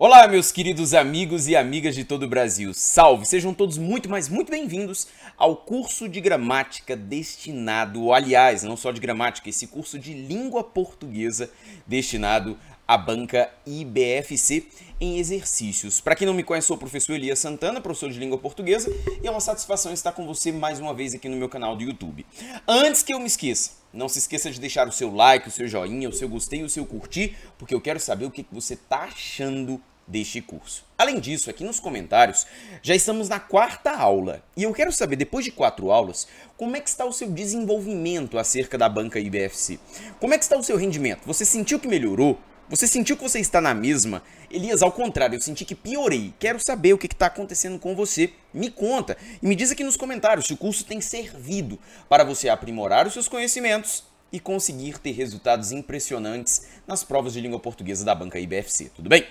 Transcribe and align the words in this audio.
Olá, 0.00 0.28
meus 0.28 0.52
queridos 0.52 0.94
amigos 0.94 1.48
e 1.48 1.56
amigas 1.56 1.92
de 1.92 2.04
todo 2.04 2.22
o 2.22 2.28
Brasil. 2.28 2.72
Salve! 2.72 3.26
Sejam 3.26 3.52
todos 3.52 3.76
muito, 3.76 4.08
mas 4.08 4.28
muito 4.28 4.48
bem-vindos 4.48 5.08
ao 5.36 5.56
curso 5.56 6.08
de 6.08 6.20
gramática 6.20 6.94
destinado, 6.94 8.12
aliás, 8.12 8.62
não 8.62 8.76
só 8.76 8.92
de 8.92 9.00
gramática, 9.00 9.48
esse 9.48 9.66
curso 9.66 9.98
de 9.98 10.14
língua 10.14 10.62
portuguesa 10.62 11.50
destinado 11.84 12.56
à 12.86 12.96
banca 12.96 13.50
IBFC 13.66 14.68
em 15.00 15.18
exercícios. 15.18 16.00
Para 16.00 16.14
quem 16.14 16.28
não 16.28 16.34
me 16.34 16.44
conhece, 16.44 16.68
sou 16.68 16.76
o 16.76 16.78
professor 16.78 17.14
Elias 17.14 17.40
Santana, 17.40 17.80
professor 17.80 18.08
de 18.08 18.20
língua 18.20 18.38
portuguesa, 18.38 18.88
e 19.20 19.26
é 19.26 19.30
uma 19.32 19.40
satisfação 19.40 19.92
estar 19.92 20.12
com 20.12 20.24
você 20.24 20.52
mais 20.52 20.78
uma 20.78 20.94
vez 20.94 21.12
aqui 21.12 21.28
no 21.28 21.36
meu 21.36 21.48
canal 21.48 21.74
do 21.74 21.82
YouTube. 21.82 22.24
Antes 22.68 23.02
que 23.02 23.12
eu 23.12 23.18
me 23.18 23.26
esqueça, 23.26 23.72
não 23.92 24.08
se 24.08 24.18
esqueça 24.18 24.50
de 24.50 24.60
deixar 24.60 24.86
o 24.86 24.92
seu 24.92 25.14
like, 25.14 25.48
o 25.48 25.50
seu 25.50 25.66
joinha, 25.66 26.08
o 26.08 26.12
seu 26.12 26.28
gostei, 26.28 26.62
o 26.62 26.68
seu 26.68 26.84
curtir, 26.84 27.36
porque 27.58 27.74
eu 27.74 27.80
quero 27.80 27.98
saber 27.98 28.24
o 28.24 28.30
que 28.30 28.46
você 28.52 28.74
está 28.74 29.04
achando 29.04 29.80
deste 30.06 30.40
curso. 30.40 30.84
Além 30.96 31.20
disso, 31.20 31.50
aqui 31.50 31.62
nos 31.62 31.78
comentários, 31.78 32.46
já 32.82 32.94
estamos 32.94 33.28
na 33.28 33.38
quarta 33.38 33.90
aula 33.90 34.42
e 34.56 34.62
eu 34.62 34.72
quero 34.72 34.90
saber, 34.90 35.16
depois 35.16 35.44
de 35.44 35.52
quatro 35.52 35.90
aulas, 35.90 36.26
como 36.56 36.76
é 36.76 36.80
que 36.80 36.88
está 36.88 37.04
o 37.04 37.12
seu 37.12 37.30
desenvolvimento 37.30 38.38
acerca 38.38 38.78
da 38.78 38.88
banca 38.88 39.20
IBFC? 39.20 39.78
Como 40.18 40.32
é 40.32 40.38
que 40.38 40.44
está 40.44 40.56
o 40.56 40.64
seu 40.64 40.76
rendimento? 40.76 41.26
Você 41.26 41.44
sentiu 41.44 41.78
que 41.78 41.86
melhorou? 41.86 42.38
Você 42.70 42.86
sentiu 42.86 43.16
que 43.16 43.22
você 43.22 43.40
está 43.40 43.62
na 43.62 43.72
mesma? 43.72 44.22
Elias, 44.50 44.82
ao 44.82 44.92
contrário, 44.92 45.36
eu 45.36 45.40
senti 45.40 45.64
que 45.64 45.74
piorei. 45.74 46.34
Quero 46.38 46.60
saber 46.60 46.92
o 46.92 46.98
que 46.98 47.06
está 47.06 47.26
acontecendo 47.26 47.78
com 47.78 47.96
você. 47.96 48.30
Me 48.52 48.70
conta 48.70 49.16
e 49.42 49.46
me 49.46 49.54
diz 49.54 49.70
aqui 49.70 49.82
nos 49.82 49.96
comentários 49.96 50.46
se 50.46 50.52
o 50.52 50.56
curso 50.56 50.84
tem 50.84 51.00
servido 51.00 51.78
para 52.10 52.24
você 52.24 52.46
aprimorar 52.50 53.06
os 53.06 53.14
seus 53.14 53.26
conhecimentos 53.26 54.04
e 54.30 54.38
conseguir 54.38 54.98
ter 54.98 55.12
resultados 55.12 55.72
impressionantes 55.72 56.66
nas 56.86 57.02
provas 57.02 57.32
de 57.32 57.40
língua 57.40 57.58
portuguesa 57.58 58.04
da 58.04 58.14
banca 58.14 58.38
IBFC. 58.38 58.90
Tudo 58.94 59.08
bem? 59.08 59.26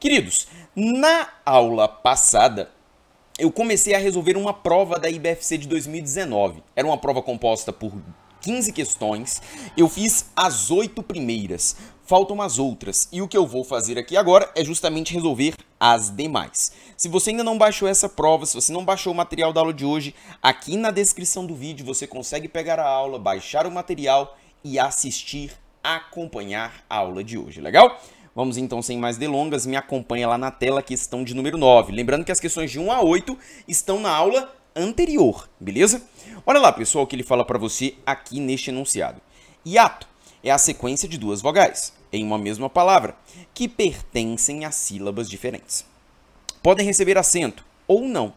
Queridos, 0.00 0.48
na 0.74 1.28
aula 1.44 1.86
passada 1.86 2.70
eu 3.38 3.52
comecei 3.52 3.94
a 3.94 3.98
resolver 3.98 4.36
uma 4.36 4.54
prova 4.54 4.98
da 4.98 5.10
IBFC 5.10 5.58
de 5.58 5.68
2019. 5.68 6.62
Era 6.74 6.86
uma 6.86 6.96
prova 6.96 7.20
composta 7.20 7.70
por 7.70 7.92
15 8.40 8.72
questões. 8.72 9.42
Eu 9.76 9.88
fiz 9.88 10.26
as 10.34 10.70
oito 10.70 11.02
primeiras 11.02 11.76
faltam 12.08 12.40
as 12.40 12.58
outras. 12.58 13.06
E 13.12 13.20
o 13.20 13.28
que 13.28 13.36
eu 13.36 13.46
vou 13.46 13.62
fazer 13.62 13.98
aqui 13.98 14.16
agora 14.16 14.50
é 14.56 14.64
justamente 14.64 15.12
resolver 15.12 15.54
as 15.78 16.08
demais. 16.08 16.72
Se 16.96 17.06
você 17.06 17.30
ainda 17.30 17.44
não 17.44 17.58
baixou 17.58 17.86
essa 17.86 18.08
prova, 18.08 18.46
se 18.46 18.54
você 18.54 18.72
não 18.72 18.82
baixou 18.82 19.12
o 19.12 19.16
material 19.16 19.52
da 19.52 19.60
aula 19.60 19.74
de 19.74 19.84
hoje, 19.84 20.14
aqui 20.42 20.78
na 20.78 20.90
descrição 20.90 21.44
do 21.44 21.54
vídeo 21.54 21.84
você 21.84 22.06
consegue 22.06 22.48
pegar 22.48 22.80
a 22.80 22.88
aula, 22.88 23.18
baixar 23.18 23.66
o 23.66 23.70
material 23.70 24.38
e 24.64 24.78
assistir, 24.78 25.52
acompanhar 25.84 26.82
a 26.88 26.96
aula 26.96 27.22
de 27.22 27.36
hoje, 27.36 27.60
legal? 27.60 28.00
Vamos 28.34 28.56
então, 28.56 28.80
sem 28.80 28.96
mais 28.96 29.18
delongas, 29.18 29.66
me 29.66 29.76
acompanha 29.76 30.28
lá 30.28 30.38
na 30.38 30.50
tela, 30.50 30.82
questão 30.82 31.22
de 31.22 31.34
número 31.34 31.58
9. 31.58 31.92
Lembrando 31.92 32.24
que 32.24 32.32
as 32.32 32.40
questões 32.40 32.70
de 32.70 32.78
1 32.78 32.90
a 32.90 33.02
8 33.02 33.36
estão 33.66 34.00
na 34.00 34.10
aula 34.10 34.54
anterior, 34.74 35.46
beleza? 35.60 36.02
Olha 36.46 36.58
lá, 36.58 36.72
pessoal, 36.72 37.04
o 37.04 37.06
que 37.06 37.14
ele 37.14 37.22
fala 37.22 37.44
para 37.44 37.58
você 37.58 37.96
aqui 38.06 38.40
neste 38.40 38.70
enunciado. 38.70 39.20
Hiato 39.66 40.08
é 40.48 40.52
a 40.52 40.58
sequência 40.58 41.08
de 41.08 41.18
duas 41.18 41.40
vogais 41.40 41.92
em 42.12 42.24
uma 42.24 42.38
mesma 42.38 42.70
palavra, 42.70 43.16
que 43.52 43.68
pertencem 43.68 44.64
a 44.64 44.70
sílabas 44.70 45.28
diferentes. 45.28 45.84
Podem 46.62 46.86
receber 46.86 47.18
acento 47.18 47.64
ou 47.86 48.02
não. 48.02 48.32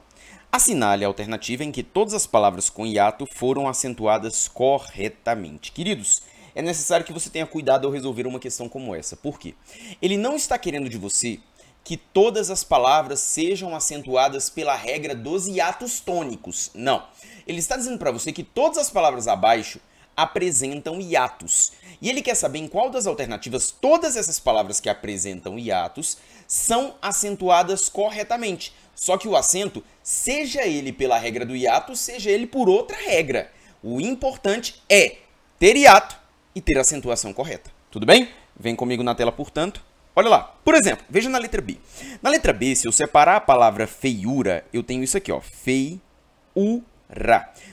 Assinale 0.51 1.05
a 1.05 1.07
alternativa 1.07 1.63
em 1.63 1.71
que 1.71 1.81
todas 1.81 2.13
as 2.13 2.27
palavras 2.27 2.69
com 2.69 2.85
hiato 2.85 3.25
foram 3.25 3.67
acentuadas 3.67 4.49
corretamente. 4.49 5.71
Queridos, 5.71 6.21
é 6.53 6.61
necessário 6.61 7.05
que 7.05 7.13
você 7.13 7.29
tenha 7.29 7.47
cuidado 7.47 7.87
ao 7.87 7.93
resolver 7.93 8.27
uma 8.27 8.39
questão 8.39 8.67
como 8.67 8.93
essa. 8.93 9.15
Por 9.15 9.39
quê? 9.39 9.55
Ele 10.01 10.17
não 10.17 10.35
está 10.35 10.57
querendo 10.57 10.89
de 10.89 10.97
você 10.97 11.39
que 11.83 11.95
todas 11.95 12.49
as 12.49 12.63
palavras 12.63 13.21
sejam 13.21 13.73
acentuadas 13.73 14.49
pela 14.49 14.75
regra 14.75 15.15
dos 15.15 15.47
hiatos 15.47 16.01
tônicos. 16.01 16.69
Não. 16.75 17.03
Ele 17.47 17.59
está 17.59 17.77
dizendo 17.77 17.97
para 17.97 18.11
você 18.11 18.31
que 18.31 18.43
todas 18.43 18.77
as 18.77 18.89
palavras 18.89 19.27
abaixo 19.27 19.79
apresentam 20.15 20.99
hiatos. 20.99 21.71
E 22.01 22.09
ele 22.09 22.21
quer 22.21 22.35
saber 22.35 22.59
em 22.59 22.67
qual 22.67 22.89
das 22.89 23.07
alternativas 23.07 23.71
todas 23.71 24.15
essas 24.15 24.39
palavras 24.39 24.79
que 24.79 24.89
apresentam 24.89 25.57
hiatos 25.57 26.17
são 26.47 26.95
acentuadas 27.01 27.89
corretamente. 27.89 28.73
Só 28.95 29.17
que 29.17 29.27
o 29.27 29.35
acento, 29.35 29.83
seja 30.03 30.63
ele 30.65 30.91
pela 30.91 31.17
regra 31.17 31.45
do 31.45 31.55
hiato, 31.55 31.95
seja 31.95 32.29
ele 32.29 32.45
por 32.45 32.69
outra 32.69 32.97
regra. 32.97 33.51
O 33.81 33.99
importante 33.99 34.81
é 34.89 35.17
ter 35.57 35.75
hiato 35.75 36.15
e 36.53 36.61
ter 36.61 36.77
acentuação 36.77 37.33
correta. 37.33 37.71
Tudo 37.89 38.05
bem? 38.05 38.29
Vem 38.59 38.75
comigo 38.75 39.01
na 39.01 39.15
tela, 39.15 39.31
portanto. 39.31 39.83
Olha 40.15 40.29
lá. 40.29 40.55
Por 40.63 40.75
exemplo, 40.75 41.05
veja 41.09 41.29
na 41.29 41.37
letra 41.37 41.61
B. 41.61 41.77
Na 42.21 42.29
letra 42.29 42.53
B, 42.53 42.75
se 42.75 42.87
eu 42.87 42.91
separar 42.91 43.37
a 43.37 43.41
palavra 43.41 43.87
feiura, 43.87 44.65
eu 44.73 44.83
tenho 44.83 45.03
isso 45.03 45.17
aqui, 45.17 45.31
ó. 45.31 45.39
Feiura. 45.41 45.99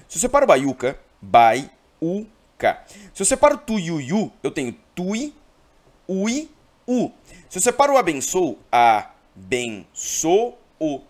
Se 0.08 0.16
eu 0.16 0.20
separo 0.20 0.46
baiuca, 0.46 0.98
bai, 1.20 1.70
u, 2.00 2.26
K. 2.56 2.84
Se 3.14 3.22
eu 3.22 3.26
separo 3.26 3.58
tu 3.58 3.78
e 3.78 3.90
o 3.90 4.00
yu, 4.00 4.32
eu 4.42 4.50
tenho 4.50 4.74
tui, 4.94 5.34
ui, 6.06 6.50
u. 6.86 7.10
Se 7.48 7.58
eu 7.58 7.62
separo 7.62 7.94
o 7.94 7.98
abençoo, 7.98 8.58
abençoo. 8.70 10.56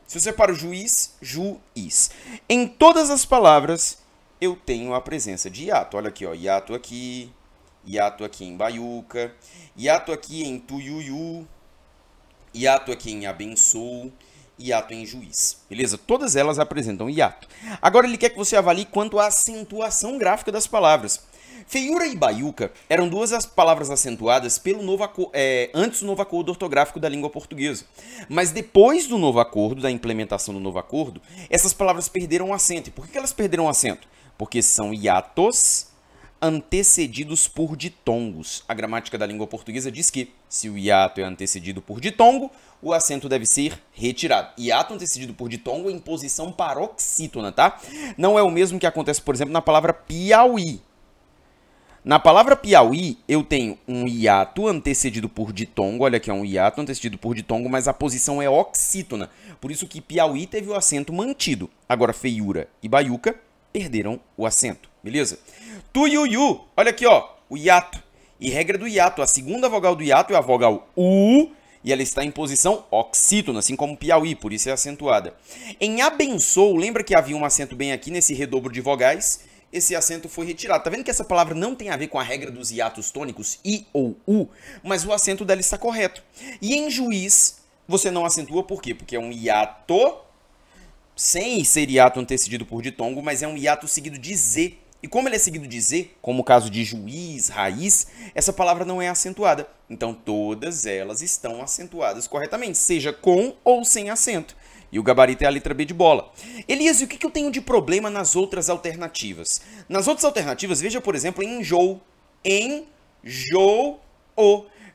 Se 0.06 0.16
eu 0.16 0.20
separo 0.20 0.54
juiz, 0.54 1.14
juiz. 1.20 2.10
Em 2.48 2.66
todas 2.66 3.10
as 3.10 3.24
palavras, 3.24 3.98
eu 4.40 4.56
tenho 4.56 4.94
a 4.94 5.00
presença 5.00 5.50
de 5.50 5.64
hiato. 5.64 5.96
Olha 5.96 6.08
aqui, 6.08 6.24
ó, 6.24 6.32
hiato 6.32 6.74
aqui, 6.74 7.30
hiato 7.84 8.24
aqui 8.24 8.44
em 8.44 8.56
baiuca, 8.56 9.34
hiato 9.76 10.12
aqui 10.12 10.44
em 10.44 10.58
tuiuiu, 10.58 11.46
hiato 12.54 12.92
aqui 12.92 13.12
em 13.12 13.26
abençoo, 13.26 14.12
hiato 14.58 14.94
em 14.94 15.06
juiz. 15.06 15.58
Beleza? 15.68 15.98
Todas 15.98 16.36
elas 16.36 16.58
apresentam 16.58 17.08
hiato. 17.08 17.48
Agora 17.80 18.06
ele 18.06 18.18
quer 18.18 18.30
que 18.30 18.36
você 18.36 18.56
avalie 18.56 18.84
quanto 18.84 19.18
à 19.18 19.26
acentuação 19.26 20.18
gráfica 20.18 20.52
das 20.52 20.66
palavras. 20.66 21.20
Feiura 21.66 22.06
e 22.06 22.16
baiuca 22.16 22.72
eram 22.88 23.08
duas 23.08 23.30
as 23.32 23.44
palavras 23.44 23.90
acentuadas 23.90 24.58
pelo 24.58 24.82
novo 24.82 25.30
é, 25.34 25.70
antes 25.74 26.00
do 26.00 26.06
novo 26.06 26.22
acordo 26.22 26.48
ortográfico 26.48 26.98
da 26.98 27.08
língua 27.10 27.28
portuguesa. 27.28 27.84
Mas 28.28 28.50
depois 28.50 29.06
do 29.06 29.18
novo 29.18 29.38
acordo, 29.38 29.82
da 29.82 29.90
implementação 29.90 30.54
do 30.54 30.60
novo 30.60 30.78
acordo, 30.78 31.20
essas 31.50 31.74
palavras 31.74 32.08
perderam 32.08 32.54
acento. 32.54 32.88
E 32.88 32.92
por 32.92 33.06
que 33.06 33.18
elas 33.18 33.34
perderam 33.34 33.68
acento? 33.68 34.08
Porque 34.38 34.62
são 34.62 34.94
hiatos 34.94 35.88
antecedidos 36.40 37.48
por 37.48 37.76
ditongos. 37.76 38.64
A 38.68 38.72
gramática 38.72 39.18
da 39.18 39.26
língua 39.26 39.46
portuguesa 39.46 39.90
diz 39.90 40.08
que, 40.08 40.32
se 40.48 40.70
o 40.70 40.78
hiato 40.78 41.20
é 41.20 41.24
antecedido 41.24 41.82
por 41.82 42.00
ditongo, 42.00 42.50
o 42.82 42.92
acento 42.92 43.28
deve 43.28 43.46
ser 43.46 43.80
retirado. 43.92 44.52
Hiato 44.58 44.94
antecedido 44.94 45.34
por 45.34 45.48
ditongo 45.48 45.90
em 45.90 45.98
posição 45.98 46.52
paroxítona, 46.52 47.52
tá? 47.52 47.80
Não 48.16 48.38
é 48.38 48.42
o 48.42 48.50
mesmo 48.50 48.78
que 48.78 48.86
acontece, 48.86 49.20
por 49.20 49.34
exemplo, 49.34 49.52
na 49.52 49.62
palavra 49.62 49.92
Piauí. 49.92 50.80
Na 52.04 52.18
palavra 52.18 52.56
Piauí, 52.56 53.18
eu 53.28 53.42
tenho 53.42 53.76
um 53.86 54.06
hiato 54.06 54.66
antecedido 54.66 55.28
por 55.28 55.52
ditongo. 55.52 56.04
Olha 56.04 56.16
aqui, 56.16 56.30
é 56.30 56.32
um 56.32 56.44
hiato 56.44 56.80
antecedido 56.80 57.18
por 57.18 57.34
ditongo, 57.34 57.68
mas 57.68 57.88
a 57.88 57.92
posição 57.92 58.40
é 58.40 58.48
oxítona. 58.48 59.28
Por 59.60 59.70
isso 59.70 59.86
que 59.86 60.00
Piauí 60.00 60.46
teve 60.46 60.70
o 60.70 60.74
acento 60.74 61.12
mantido. 61.12 61.68
Agora, 61.88 62.12
feiura 62.12 62.68
e 62.82 62.88
baiuca 62.88 63.38
perderam 63.72 64.18
o 64.36 64.46
acento, 64.46 64.88
beleza? 65.02 65.38
Tuiuiu, 65.92 66.64
olha 66.76 66.90
aqui, 66.90 67.04
ó, 67.06 67.28
o 67.50 67.56
hiato. 67.56 68.02
E 68.40 68.48
regra 68.48 68.78
do 68.78 68.86
hiato, 68.86 69.20
a 69.20 69.26
segunda 69.26 69.68
vogal 69.68 69.96
do 69.96 70.02
hiato 70.02 70.32
é 70.32 70.36
a 70.36 70.40
vogal 70.40 70.88
U, 70.96 71.50
e 71.84 71.92
ela 71.92 72.02
está 72.02 72.24
em 72.24 72.30
posição 72.30 72.84
oxítona, 72.90 73.60
assim 73.60 73.76
como 73.76 73.96
Piauí, 73.96 74.34
por 74.34 74.52
isso 74.52 74.68
é 74.68 74.72
acentuada. 74.72 75.34
Em 75.80 76.02
abençoo, 76.02 76.76
lembra 76.76 77.04
que 77.04 77.14
havia 77.14 77.36
um 77.36 77.44
acento 77.44 77.76
bem 77.76 77.92
aqui 77.92 78.10
nesse 78.10 78.34
redobro 78.34 78.72
de 78.72 78.80
vogais? 78.80 79.40
esse 79.72 79.94
acento 79.94 80.28
foi 80.28 80.46
retirado. 80.46 80.82
Tá 80.82 80.90
vendo 80.90 81.04
que 81.04 81.10
essa 81.10 81.24
palavra 81.24 81.54
não 81.54 81.74
tem 81.74 81.90
a 81.90 81.96
ver 81.96 82.08
com 82.08 82.18
a 82.18 82.22
regra 82.22 82.50
dos 82.50 82.70
hiatos 82.70 83.10
tônicos, 83.10 83.58
i 83.64 83.86
ou 83.92 84.16
u, 84.26 84.48
mas 84.82 85.04
o 85.04 85.12
acento 85.12 85.44
dela 85.44 85.60
está 85.60 85.76
correto. 85.76 86.22
E 86.60 86.74
em 86.74 86.90
juiz, 86.90 87.58
você 87.86 88.10
não 88.10 88.24
acentua 88.24 88.62
por 88.62 88.80
quê? 88.80 88.94
Porque 88.94 89.16
é 89.16 89.20
um 89.20 89.32
hiato 89.32 90.18
sem 91.14 91.64
ser 91.64 91.90
hiato 91.90 92.20
antecedido 92.20 92.64
por 92.64 92.80
ditongo, 92.80 93.22
mas 93.22 93.42
é 93.42 93.48
um 93.48 93.56
hiato 93.56 93.88
seguido 93.88 94.18
de 94.18 94.34
z. 94.34 94.78
E 95.02 95.06
como 95.06 95.28
ele 95.28 95.36
é 95.36 95.38
seguido 95.38 95.68
de 95.68 95.80
z, 95.80 96.10
como 96.20 96.42
o 96.42 96.44
caso 96.44 96.68
de 96.68 96.82
juiz, 96.84 97.48
raiz, 97.48 98.08
essa 98.34 98.52
palavra 98.52 98.84
não 98.84 99.00
é 99.00 99.08
acentuada. 99.08 99.68
Então 99.88 100.12
todas 100.12 100.86
elas 100.86 101.22
estão 101.22 101.62
acentuadas 101.62 102.26
corretamente, 102.26 102.76
seja 102.76 103.12
com 103.12 103.54
ou 103.62 103.84
sem 103.84 104.10
acento. 104.10 104.56
E 104.90 104.98
o 104.98 105.02
gabarito 105.02 105.44
é 105.44 105.46
a 105.46 105.50
letra 105.50 105.74
B 105.74 105.84
de 105.84 105.94
bola. 105.94 106.32
Elias, 106.66 107.00
e 107.00 107.04
o 107.04 107.06
que 107.06 107.24
eu 107.24 107.30
tenho 107.30 107.50
de 107.50 107.60
problema 107.60 108.08
nas 108.10 108.34
outras 108.34 108.70
alternativas? 108.70 109.60
Nas 109.88 110.08
outras 110.08 110.24
alternativas, 110.24 110.80
veja, 110.80 111.00
por 111.00 111.14
exemplo, 111.14 111.44
enjoo. 111.44 112.00
Enjoo. 112.44 114.00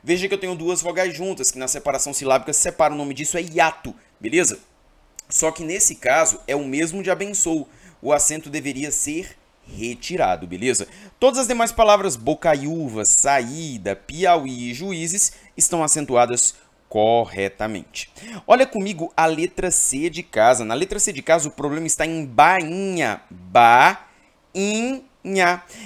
Veja 0.02 0.28
que 0.28 0.34
eu 0.34 0.38
tenho 0.38 0.54
duas 0.54 0.82
vogais 0.82 1.14
juntas, 1.14 1.50
que 1.50 1.58
na 1.58 1.68
separação 1.68 2.12
silábica 2.12 2.52
se 2.52 2.60
separa. 2.60 2.92
O 2.92 2.96
nome 2.96 3.14
disso 3.14 3.38
é 3.38 3.42
hiato, 3.42 3.94
beleza? 4.20 4.58
Só 5.30 5.50
que 5.50 5.62
nesse 5.62 5.94
caso 5.94 6.40
é 6.46 6.54
o 6.54 6.64
mesmo 6.64 7.02
de 7.02 7.10
abençoo. 7.10 7.66
O 8.02 8.12
acento 8.12 8.50
deveria 8.50 8.90
ser 8.90 9.36
retirado, 9.66 10.46
beleza? 10.46 10.86
Todas 11.18 11.40
as 11.40 11.48
demais 11.48 11.72
palavras 11.72 12.16
bocaiúva, 12.16 13.04
saída, 13.04 13.96
piauí 13.96 14.70
e 14.70 14.74
juízes 14.74 15.32
estão 15.56 15.82
acentuadas 15.82 16.54
corretamente. 16.88 18.10
Olha 18.46 18.66
comigo 18.66 19.12
a 19.16 19.26
letra 19.26 19.70
C 19.70 20.08
de 20.08 20.22
casa. 20.22 20.64
Na 20.64 20.74
letra 20.74 21.00
C 21.00 21.12
de 21.12 21.22
casa, 21.22 21.48
o 21.48 21.52
problema 21.52 21.86
está 21.86 22.06
em 22.06 22.24
bainha. 22.24 23.20
Bainha. 23.30 25.02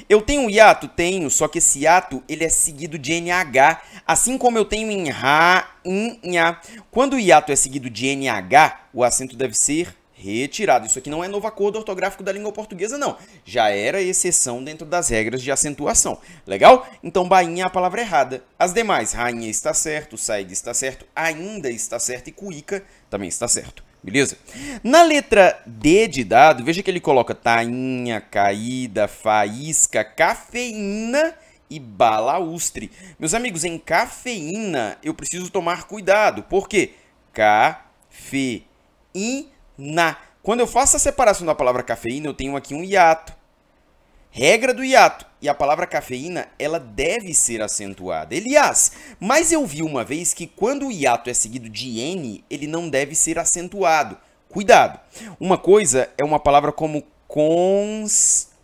Eu 0.08 0.20
tenho 0.20 0.50
hiato? 0.50 0.88
Tenho, 0.88 1.31
só 1.31 1.48
que 1.48 1.58
esse 1.58 1.81
hiato 1.81 2.22
ele 2.28 2.44
é 2.44 2.48
seguido 2.48 2.98
de 2.98 3.12
NH, 3.20 3.81
assim 4.06 4.36
como 4.36 4.58
eu 4.58 4.64
tenho 4.64 4.90
em 4.90 5.08
rainha. 5.08 6.60
Quando 6.90 7.14
o 7.14 7.19
hiato 7.19 7.52
é 7.52 7.56
seguido 7.56 7.88
de 7.88 8.08
NH, 8.08 8.81
o 8.92 9.04
acento 9.04 9.36
deve 9.36 9.54
ser 9.54 9.96
retirado. 10.19 10.87
Isso 10.87 10.99
aqui 10.99 11.09
não 11.09 11.23
é 11.23 11.29
novo 11.29 11.47
acordo 11.47 11.76
ortográfico 11.76 12.23
da 12.23 12.32
língua 12.32 12.53
portuguesa, 12.53 12.99
não. 12.99 13.17
Já 13.44 13.70
era 13.70 14.03
exceção 14.03 14.62
dentro 14.62 14.85
das 14.85 15.09
regras 15.09 15.43
de 15.43 15.50
acentuação. 15.53 16.19
Legal? 16.47 16.87
Então, 17.03 17.29
bainha 17.29 17.62
é 17.62 17.67
a 17.67 17.70
palavra 17.70 18.00
errada. 18.00 18.43
As 18.59 18.73
demais, 18.73 19.12
rainha 19.12 19.49
está 19.49 19.73
certo, 19.73 20.19
saída 20.19 20.53
está 20.53 20.75
certo, 20.75 21.06
ainda 21.15 21.70
está 21.70 21.99
certo 21.99 22.29
e 22.29 22.32
cuíca 22.32 22.82
também 23.09 23.29
está 23.29 23.47
certo. 23.47 23.85
Beleza? 24.03 24.38
Na 24.82 25.03
letra 25.03 25.61
D 25.67 26.06
de 26.09 26.25
dado, 26.25 26.65
veja 26.65 26.82
que 26.82 26.91
ele 26.91 27.00
coloca 27.00 27.35
tainha, 27.35 28.20
caída, 28.20 29.09
faísca, 29.09 30.05
cafeína 30.05 31.35
e 31.69 31.79
balaustre. 31.79 32.91
Meus 33.19 33.35
amigos, 33.35 33.65
em 33.65 33.79
cafeína 33.79 34.97
eu 35.03 35.12
preciso 35.12 35.50
tomar 35.50 35.85
cuidado. 35.85 36.43
Por 36.44 36.69
quê? 36.69 36.93
Cafeína 37.32 38.69
na. 39.78 40.16
Quando 40.42 40.60
eu 40.60 40.66
faço 40.66 40.96
a 40.96 41.00
separação 41.00 41.46
da 41.46 41.54
palavra 41.54 41.82
cafeína, 41.82 42.26
eu 42.26 42.34
tenho 42.34 42.56
aqui 42.56 42.75
um 42.75 42.82
hiato. 42.82 43.32
Regra 44.30 44.75
do 44.75 44.84
hiato. 44.84 45.26
E 45.40 45.48
a 45.48 45.54
palavra 45.54 45.86
cafeína, 45.86 46.48
ela 46.58 46.80
deve 46.80 47.32
ser 47.32 47.62
acentuada. 47.62 48.34
Elias, 48.34 48.92
mas 49.20 49.52
eu 49.52 49.64
vi 49.64 49.82
uma 49.82 50.04
vez 50.04 50.34
que 50.34 50.46
quando 50.46 50.88
o 50.88 50.92
hiato 50.92 51.30
é 51.30 51.34
seguido 51.34 51.69
de 51.69 52.00
N, 52.00 52.44
ele 52.50 52.66
não 52.66 52.88
deve 52.88 53.14
ser 53.14 53.38
acentuado. 53.38 54.19
Cuidado. 54.48 54.98
Uma 55.38 55.56
coisa 55.56 56.10
é 56.19 56.24
uma 56.24 56.40
palavra 56.40 56.72
como 56.72 57.04
constituinte. 57.28 58.58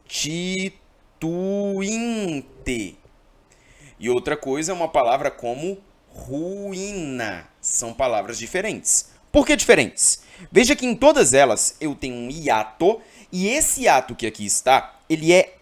E 4.01 4.11
outra 4.11 4.37
coisa 4.37 4.73
é 4.73 4.75
uma 4.75 4.89
palavra 4.89 5.31
como 5.31 5.79
ruína. 6.09 7.47
São 7.61 7.93
palavras 7.93 8.37
diferentes. 8.39 9.11
Por 9.31 9.47
que 9.47 9.55
diferentes? 9.55 10.24
Veja 10.51 10.77
que 10.77 10.87
em 10.87 10.95
todas 10.95 11.33
elas 11.33 11.77
eu 11.81 11.95
tenho 11.95 12.15
um 12.15 12.31
hiato 12.31 13.01
e 13.31 13.49
esse 13.49 13.83
hiato 13.83 14.15
que 14.15 14.27
aqui 14.27 14.47
está, 14.47 15.01
ele 15.09 15.33
é 15.33 15.57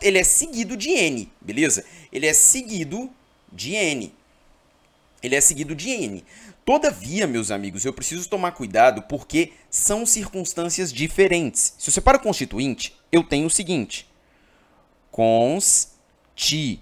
ele 0.00 0.18
é 0.18 0.24
seguido 0.24 0.76
de 0.76 0.90
n, 0.90 1.30
beleza? 1.40 1.84
Ele 2.12 2.26
é 2.26 2.32
seguido 2.32 3.10
de 3.52 3.74
n. 3.74 4.12
Ele 5.22 5.36
é 5.36 5.40
seguido 5.40 5.74
de 5.74 5.90
n. 5.90 6.24
Todavia, 6.64 7.26
meus 7.26 7.50
amigos, 7.50 7.84
eu 7.84 7.92
preciso 7.92 8.28
tomar 8.28 8.52
cuidado 8.52 9.02
porque 9.02 9.52
são 9.70 10.06
circunstâncias 10.06 10.92
diferentes. 10.92 11.74
Se 11.78 11.90
eu 11.90 11.92
separo 11.92 12.20
constituinte, 12.20 12.94
eu 13.10 13.24
tenho 13.24 13.46
o 13.46 13.50
seguinte: 13.50 14.08
constituinte. 15.10 16.80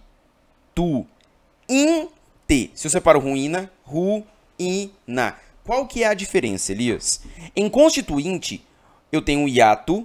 Se 2.75 2.87
eu 2.87 2.91
separo 2.91 3.21
ruína, 3.21 3.71
ruína. 3.85 5.37
Qual 5.71 5.87
que 5.87 6.03
é 6.03 6.09
a 6.09 6.15
diferença, 6.15 6.73
Elias? 6.73 7.21
Em 7.55 7.71
constituinte, 7.71 8.67
eu 9.13 9.23
tenho 9.23 9.43
um 9.43 9.49
hiato, 9.49 10.05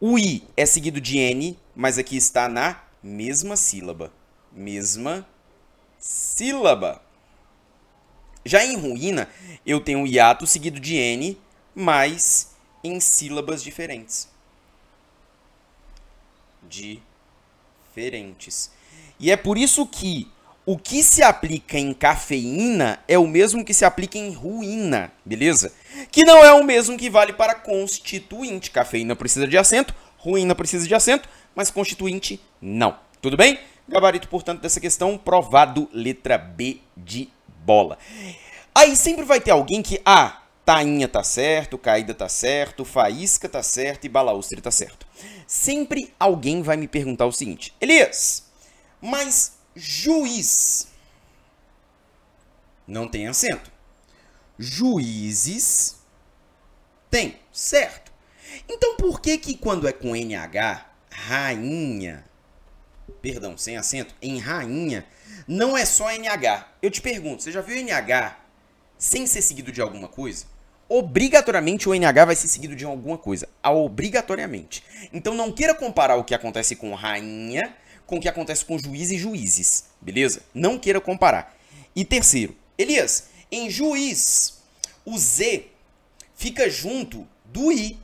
o 0.00 0.18
i 0.18 0.42
é 0.56 0.66
seguido 0.66 1.00
de 1.00 1.18
n, 1.18 1.56
mas 1.72 1.98
aqui 1.98 2.16
está 2.16 2.48
na 2.48 2.82
mesma 3.00 3.56
sílaba. 3.56 4.12
Mesma 4.50 5.24
sílaba. 6.00 7.00
Já 8.44 8.64
em 8.64 8.76
ruína, 8.76 9.28
eu 9.64 9.80
tenho 9.80 10.00
um 10.00 10.06
hiato 10.06 10.48
seguido 10.48 10.80
de 10.80 10.96
n, 10.96 11.40
mas 11.76 12.56
em 12.82 12.98
sílabas 12.98 13.62
diferentes. 13.62 14.28
Diferentes. 17.94 18.68
E 19.20 19.30
é 19.30 19.36
por 19.36 19.56
isso 19.56 19.86
que 19.86 20.28
o 20.66 20.78
que 20.78 21.02
se 21.02 21.22
aplica 21.22 21.78
em 21.78 21.92
cafeína 21.92 22.98
é 23.06 23.18
o 23.18 23.26
mesmo 23.26 23.64
que 23.64 23.74
se 23.74 23.84
aplica 23.84 24.16
em 24.16 24.32
ruína, 24.32 25.12
beleza? 25.24 25.72
Que 26.10 26.24
não 26.24 26.42
é 26.42 26.52
o 26.52 26.64
mesmo 26.64 26.96
que 26.96 27.10
vale 27.10 27.34
para 27.34 27.54
constituinte. 27.54 28.70
Cafeína 28.70 29.14
precisa 29.14 29.46
de 29.46 29.58
acento, 29.58 29.94
ruína 30.16 30.54
precisa 30.54 30.88
de 30.88 30.94
acento, 30.94 31.28
mas 31.54 31.70
constituinte 31.70 32.40
não. 32.62 32.96
Tudo 33.20 33.36
bem? 33.36 33.58
Gabarito, 33.86 34.28
portanto, 34.28 34.62
dessa 34.62 34.80
questão 34.80 35.18
provado 35.18 35.88
letra 35.92 36.38
B 36.38 36.78
de 36.96 37.28
bola. 37.64 37.98
Aí 38.74 38.96
sempre 38.96 39.24
vai 39.24 39.40
ter 39.40 39.50
alguém 39.50 39.82
que, 39.82 40.00
ah, 40.04 40.42
tainha 40.64 41.06
tá 41.06 41.22
certo, 41.22 41.76
caída 41.76 42.14
tá 42.14 42.28
certo, 42.28 42.86
faísca 42.86 43.48
tá 43.48 43.62
certo 43.62 44.06
e 44.06 44.08
balaustre 44.08 44.62
tá 44.62 44.70
certo. 44.70 45.06
Sempre 45.46 46.12
alguém 46.18 46.62
vai 46.62 46.78
me 46.78 46.88
perguntar 46.88 47.26
o 47.26 47.32
seguinte, 47.32 47.74
Elias, 47.78 48.44
mas 49.00 49.53
juiz. 49.74 50.88
Não 52.86 53.08
tem 53.08 53.26
acento. 53.26 53.70
Juízes 54.58 55.96
tem, 57.10 57.38
certo? 57.52 58.12
Então 58.68 58.96
por 58.96 59.20
que 59.20 59.38
que 59.38 59.56
quando 59.56 59.86
é 59.88 59.92
com 59.92 60.16
NH, 60.16 60.84
rainha, 61.10 62.24
perdão, 63.22 63.56
sem 63.56 63.76
acento, 63.76 64.14
em 64.20 64.38
rainha, 64.38 65.06
não 65.46 65.76
é 65.76 65.84
só 65.84 66.10
NH? 66.10 66.66
Eu 66.82 66.90
te 66.90 67.00
pergunto, 67.00 67.42
você 67.42 67.52
já 67.52 67.60
viu 67.60 67.76
NH 67.76 68.36
sem 68.98 69.26
ser 69.26 69.42
seguido 69.42 69.72
de 69.72 69.80
alguma 69.80 70.08
coisa? 70.08 70.46
Obrigatoriamente 70.88 71.88
o 71.88 71.94
NH 71.94 72.24
vai 72.26 72.36
ser 72.36 72.48
seguido 72.48 72.76
de 72.76 72.84
alguma 72.84 73.16
coisa. 73.16 73.48
Obrigatoriamente. 73.62 74.84
Então 75.12 75.34
não 75.34 75.50
queira 75.50 75.74
comparar 75.74 76.16
o 76.16 76.24
que 76.24 76.34
acontece 76.34 76.76
com 76.76 76.94
rainha 76.94 77.74
com 78.06 78.16
o 78.16 78.20
que 78.20 78.28
acontece 78.28 78.64
com 78.64 78.78
juiz 78.78 79.10
e 79.10 79.18
juízes, 79.18 79.86
beleza? 80.00 80.42
Não 80.54 80.78
queira 80.78 81.00
comparar. 81.00 81.56
E 81.94 82.04
terceiro, 82.04 82.56
Elias, 82.76 83.28
em 83.50 83.70
juiz, 83.70 84.62
o 85.04 85.16
Z 85.18 85.66
fica 86.34 86.68
junto 86.68 87.26
do 87.44 87.70
I. 87.70 87.98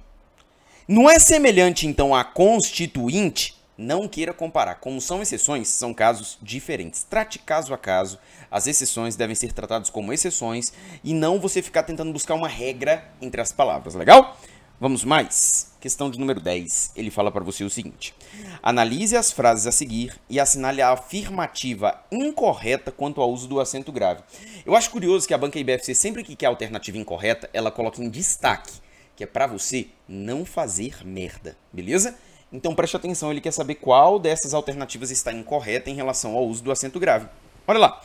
Não 0.87 1.09
é 1.09 1.19
semelhante 1.19 1.87
então 1.87 2.15
a 2.15 2.25
constituinte? 2.25 3.59
Não 3.77 4.07
queira 4.07 4.35
comparar. 4.35 4.75
Como 4.75 5.01
são 5.01 5.23
exceções, 5.23 5.69
são 5.69 5.95
casos 5.95 6.37
diferentes. 6.43 7.03
Trate 7.03 7.39
caso 7.39 7.73
a 7.73 7.79
caso. 7.79 8.19
As 8.51 8.67
exceções 8.67 9.17
devem 9.17 9.35
ser 9.35 9.53
tratadas 9.53 9.89
como 9.89 10.13
exceções 10.13 10.73
e 11.03 11.15
não 11.15 11.41
você 11.41 11.63
ficar 11.63 11.85
tentando 11.85 12.13
buscar 12.13 12.35
uma 12.35 12.49
regra 12.49 13.09
entre 13.23 13.41
as 13.41 13.53
palavras, 13.53 13.95
legal? 13.95 14.39
Vamos 14.81 15.05
mais? 15.05 15.75
Questão 15.79 16.11
de 16.11 16.19
número 16.19 16.41
10. 16.41 16.93
Ele 16.97 17.11
fala 17.11 17.31
para 17.31 17.45
você 17.45 17.63
o 17.63 17.69
seguinte: 17.69 18.15
Analise 18.63 19.15
as 19.15 19.31
frases 19.31 19.67
a 19.67 19.73
seguir 19.73 20.19
e 20.27 20.41
assinale 20.41 20.81
a 20.81 20.89
afirmativa 20.89 22.03
incorreta 22.11 22.91
quanto 22.91 23.21
ao 23.21 23.31
uso 23.31 23.47
do 23.47 23.61
acento 23.61 23.93
grave. 23.93 24.23
Eu 24.65 24.75
acho 24.75 24.91
curioso 24.91 25.29
que 25.29 25.35
a 25.35 25.39
banca 25.39 25.59
IBFC, 25.59 25.95
sempre 25.95 26.25
que 26.25 26.35
quer 26.35 26.47
a 26.47 26.49
alternativa 26.49 26.97
incorreta, 26.97 27.51
ela 27.53 27.71
coloca 27.71 28.03
em 28.03 28.09
destaque, 28.09 28.73
que 29.15 29.23
é 29.23 29.27
para 29.27 29.47
você 29.47 29.89
não 30.09 30.47
fazer 30.47 31.07
merda, 31.07 31.59
beleza? 31.71 32.17
Então 32.51 32.75
preste 32.75 32.97
atenção, 32.97 33.31
ele 33.31 33.43
quer 33.43 33.53
saber 33.53 33.75
qual 33.75 34.19
dessas 34.19 34.55
alternativas 34.55 35.11
está 35.11 35.31
incorreta 35.31 35.91
em 35.91 35.95
relação 35.95 36.35
ao 36.35 36.47
uso 36.47 36.65
do 36.65 36.73
acento 36.73 36.99
grave. 36.99 37.29
Olha 37.69 37.79
lá. 37.79 38.01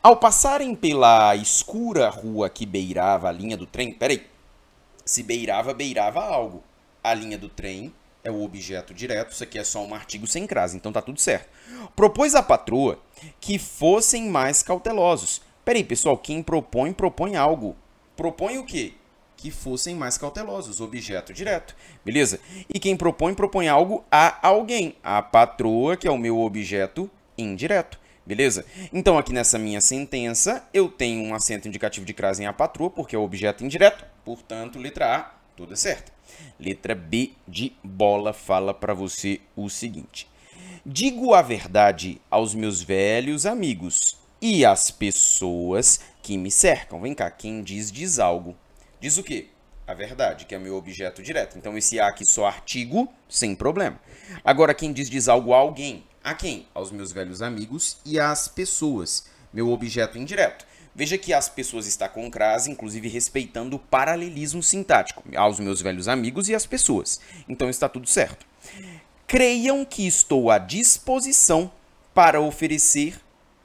Ao 0.00 0.16
passarem 0.16 0.72
pela 0.76 1.34
escura 1.34 2.08
rua 2.10 2.48
que 2.48 2.64
beirava 2.64 3.28
a 3.28 3.32
linha 3.32 3.56
do 3.56 3.66
trem. 3.66 3.92
Peraí. 3.92 4.31
Se 5.04 5.22
beirava, 5.22 5.74
beirava 5.74 6.22
algo. 6.22 6.62
A 7.02 7.14
linha 7.14 7.36
do 7.36 7.48
trem 7.48 7.92
é 8.24 8.30
o 8.30 8.42
objeto 8.42 8.94
direto, 8.94 9.32
isso 9.32 9.42
aqui 9.42 9.58
é 9.58 9.64
só 9.64 9.84
um 9.84 9.94
artigo 9.94 10.26
sem 10.26 10.46
crase, 10.46 10.76
então 10.76 10.92
tá 10.92 11.02
tudo 11.02 11.20
certo. 11.20 11.48
Propôs 11.96 12.34
a 12.34 12.42
patroa 12.42 12.98
que 13.40 13.58
fossem 13.58 14.28
mais 14.28 14.62
cautelosos. 14.62 15.42
Peraí, 15.64 15.82
pessoal, 15.82 16.16
quem 16.16 16.42
propõe, 16.42 16.92
propõe 16.92 17.36
algo. 17.36 17.76
Propõe 18.16 18.58
o 18.58 18.64
quê? 18.64 18.94
Que 19.36 19.50
fossem 19.50 19.96
mais 19.96 20.16
cautelosos, 20.16 20.80
objeto 20.80 21.32
direto. 21.32 21.74
Beleza? 22.04 22.38
E 22.72 22.78
quem 22.78 22.96
propõe, 22.96 23.34
propõe 23.34 23.68
algo 23.68 24.04
a 24.10 24.46
alguém. 24.46 24.94
A 25.02 25.20
patroa, 25.20 25.96
que 25.96 26.06
é 26.06 26.10
o 26.10 26.18
meu 26.18 26.38
objeto 26.40 27.10
indireto. 27.36 27.98
Beleza? 28.24 28.64
Então, 28.92 29.18
aqui 29.18 29.32
nessa 29.32 29.58
minha 29.58 29.80
sentença, 29.80 30.64
eu 30.72 30.88
tenho 30.88 31.24
um 31.24 31.34
acento 31.34 31.66
indicativo 31.66 32.06
de 32.06 32.14
crase 32.14 32.42
em 32.42 32.46
a 32.46 32.52
patroa, 32.52 32.88
porque 32.88 33.16
é 33.16 33.18
o 33.18 33.22
objeto 33.22 33.64
indireto. 33.64 34.04
Portanto, 34.24 34.78
letra 34.78 35.16
A, 35.16 35.34
tudo 35.56 35.72
é 35.72 35.76
certo. 35.76 36.12
Letra 36.58 36.94
B 36.94 37.32
de 37.48 37.72
bola 37.82 38.32
fala 38.32 38.72
para 38.72 38.94
você 38.94 39.40
o 39.56 39.68
seguinte: 39.68 40.28
Digo 40.86 41.34
a 41.34 41.42
verdade 41.42 42.20
aos 42.30 42.54
meus 42.54 42.82
velhos 42.82 43.44
amigos 43.44 44.16
e 44.40 44.64
às 44.64 44.90
pessoas 44.90 46.00
que 46.22 46.36
me 46.36 46.50
cercam. 46.50 47.00
Vem 47.00 47.14
cá, 47.14 47.30
quem 47.30 47.62
diz, 47.62 47.90
diz 47.90 48.18
algo. 48.18 48.56
Diz 49.00 49.16
o 49.16 49.22
quê? 49.22 49.48
A 49.86 49.94
verdade, 49.94 50.44
que 50.44 50.54
é 50.54 50.58
meu 50.58 50.76
objeto 50.76 51.22
direto. 51.22 51.58
Então, 51.58 51.76
esse 51.76 51.98
A 51.98 52.06
aqui 52.06 52.24
só 52.24 52.46
artigo, 52.46 53.12
sem 53.28 53.54
problema. 53.54 54.00
Agora, 54.44 54.74
quem 54.74 54.92
diz, 54.92 55.10
diz 55.10 55.28
algo 55.28 55.52
a 55.52 55.58
alguém. 55.58 56.04
A 56.24 56.34
quem? 56.34 56.68
Aos 56.72 56.92
meus 56.92 57.10
velhos 57.10 57.42
amigos 57.42 57.96
e 58.04 58.18
às 58.18 58.46
pessoas. 58.46 59.26
Meu 59.52 59.70
objeto 59.70 60.16
indireto. 60.16 60.64
Veja 60.94 61.18
que 61.18 61.32
as 61.32 61.48
pessoas 61.48 61.84
está 61.86 62.08
com 62.08 62.30
crase, 62.30 62.70
inclusive 62.70 63.08
respeitando 63.08 63.74
o 63.74 63.78
paralelismo 63.78 64.62
sintático 64.62 65.24
aos 65.34 65.58
meus 65.58 65.82
velhos 65.82 66.06
amigos 66.06 66.48
e 66.48 66.54
às 66.54 66.64
pessoas. 66.64 67.18
Então 67.48 67.68
está 67.68 67.88
tudo 67.88 68.06
certo. 68.06 68.46
Creiam 69.26 69.84
que 69.84 70.06
estou 70.06 70.48
à 70.48 70.58
disposição 70.58 71.72
para 72.14 72.40
oferecer 72.40 73.20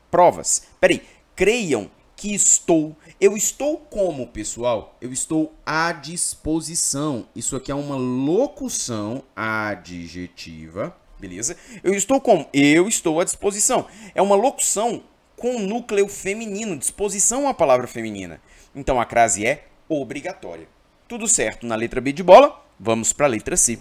provas. 0.10 0.64
Peraí, 0.80 1.04
creiam 1.36 1.92
que 2.16 2.34
estou. 2.34 2.96
Eu 3.22 3.38
estou 3.38 3.78
como, 3.78 4.26
pessoal? 4.26 4.98
Eu 5.00 5.14
estou 5.14 5.54
à 5.64 5.92
disposição. 5.92 7.28
Isso 7.36 7.56
aqui 7.56 7.72
é 7.72 7.76
uma 7.76 7.96
locução 7.96 9.24
adjetiva, 9.36 10.96
beleza? 11.20 11.58
Eu 11.84 11.94
estou 11.94 12.20
como? 12.20 12.48
Eu 12.54 12.88
estou 12.88 13.20
à 13.20 13.24
disposição. 13.24 13.88
É 14.14 14.22
uma 14.22 14.36
locução 14.36 15.04
com 15.36 15.60
núcleo 15.60 16.08
feminino, 16.08 16.78
disposição 16.78 17.48
à 17.48 17.54
palavra 17.54 17.88
feminina. 17.88 18.42
Então 18.76 19.00
a 19.00 19.06
crase 19.06 19.46
é 19.46 19.66
obrigatória. 19.88 20.68
Tudo 21.08 21.28
certo 21.28 21.66
na 21.66 21.76
letra 21.76 22.02
B 22.02 22.12
de 22.12 22.24
bola, 22.24 22.64
vamos 22.80 23.14
para 23.14 23.26
a 23.28 23.30
letra 23.30 23.56
C. 23.56 23.80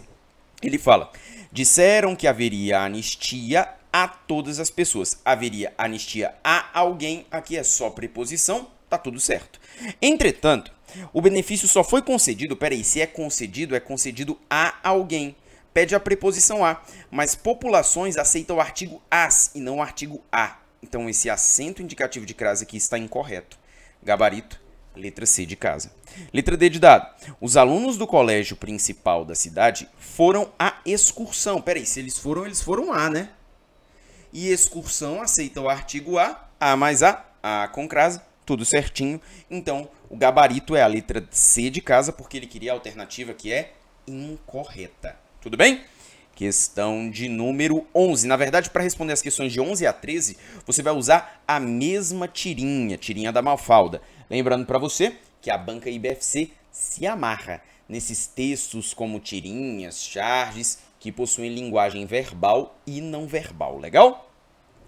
Ele 0.63 0.79
fala: 0.79 1.11
disseram 1.51 2.15
que 2.15 2.27
haveria 2.27 2.81
anistia 2.81 3.69
a 3.93 4.07
todas 4.07 4.61
as 4.61 4.71
pessoas. 4.71 5.21
Haveria 5.25 5.73
anistia 5.79 6.35
a 6.45 6.79
alguém, 6.79 7.27
aqui 7.31 7.57
é 7.57 7.63
só 7.63 7.91
preposição, 7.91 8.69
tá 8.91 8.99
tudo 8.99 9.19
certo. 9.19 9.59
Entretanto, 10.01 10.71
o 11.13 11.21
benefício 11.21 11.67
só 11.67 11.83
foi 11.83 12.03
concedido, 12.03 12.57
peraí, 12.57 12.85
se 12.85 13.01
é 13.01 13.07
concedido, 13.07 13.75
é 13.75 13.81
concedido 13.81 14.39
a 14.49 14.75
alguém. 14.83 15.35
Pede 15.77 15.95
a 15.95 16.01
preposição 16.01 16.65
a, 16.65 16.81
mas 17.11 17.35
populações 17.35 18.17
aceitam 18.17 18.57
o 18.57 18.61
artigo 18.63 19.03
as 19.11 19.51
e 19.55 19.61
não 19.61 19.77
o 19.77 19.83
artigo 19.83 20.25
a. 20.33 20.57
Então 20.83 21.07
esse 21.07 21.29
acento 21.29 21.83
indicativo 21.83 22.25
de 22.25 22.33
crase 22.33 22.65
aqui 22.65 22.79
está 22.79 22.97
incorreto. 22.97 23.59
Gabarito, 24.03 24.59
letra 24.95 25.27
C 25.27 25.45
de 25.45 25.55
casa. 25.55 25.93
Letra 26.33 26.57
D 26.57 26.71
de 26.71 26.79
dado. 26.79 27.15
Os 27.43 27.59
alunos 27.59 27.99
do 27.99 28.07
colégio 28.07 28.57
principal 28.57 29.23
da 29.23 29.35
cidade 29.35 29.87
foram 29.99 30.51
à 30.59 30.79
excursão. 30.87 31.61
Peraí, 31.61 31.85
se 31.85 32.01
eles 32.01 32.17
foram, 32.17 32.47
eles 32.47 32.63
foram 32.63 32.91
A, 32.91 33.11
né? 33.11 33.29
E 34.33 34.49
excursão 34.49 35.21
aceita 35.21 35.61
o 35.61 35.69
artigo 35.69 36.19
A, 36.19 36.49
A 36.59 36.75
mais 36.75 37.03
A, 37.03 37.23
A 37.43 37.69
com 37.69 37.87
crase, 37.87 38.23
tudo 38.47 38.65
certinho. 38.65 39.21
Então, 39.51 39.91
o 40.09 40.17
gabarito 40.17 40.75
é 40.75 40.81
a 40.81 40.87
letra 40.87 41.23
C 41.31 41.69
de 41.69 41.83
casa, 41.83 42.15
porque 42.15 42.39
ele 42.39 42.47
queria 42.47 42.73
a 42.73 42.75
alternativa 42.75 43.35
que 43.35 43.53
é 43.53 43.75
incorreta. 44.07 45.26
Tudo 45.47 45.57
bem? 45.57 45.85
Questão 46.35 47.09
de 47.09 47.29
número 47.29 47.87
11. 47.95 48.27
Na 48.27 48.35
verdade, 48.35 48.69
para 48.69 48.83
responder 48.83 49.13
as 49.13 49.23
questões 49.23 49.53
de 49.53 49.61
11 49.61 49.87
a 49.87 49.93
13, 49.93 50.37
você 50.67 50.83
vai 50.83 50.93
usar 50.93 51.41
a 51.47 51.61
mesma 51.61 52.27
tirinha, 52.27 52.99
tirinha 52.99 53.31
da 53.31 53.41
Malfalda. 53.41 54.03
Lembrando 54.29 54.67
para 54.67 54.77
você 54.77 55.15
que 55.41 55.49
a 55.49 55.57
banca 55.57 55.89
IBFC 55.89 56.51
se 56.73 57.07
amarra 57.07 57.63
nesses 57.89 58.27
textos 58.27 58.93
como 58.93 59.21
tirinhas, 59.21 60.03
charges, 60.03 60.81
que 60.99 61.13
possuem 61.13 61.55
linguagem 61.55 62.07
verbal 62.07 62.77
e 62.85 63.01
não 63.01 63.29
verbal. 63.29 63.79
Legal? 63.79 64.29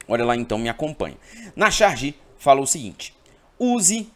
Olha 0.08 0.24
lá 0.24 0.34
então, 0.34 0.58
me 0.58 0.68
acompanha. 0.68 1.18
Na 1.54 1.70
charge, 1.70 2.16
fala 2.36 2.60
o 2.60 2.66
seguinte: 2.66 3.14
use, 3.60 4.10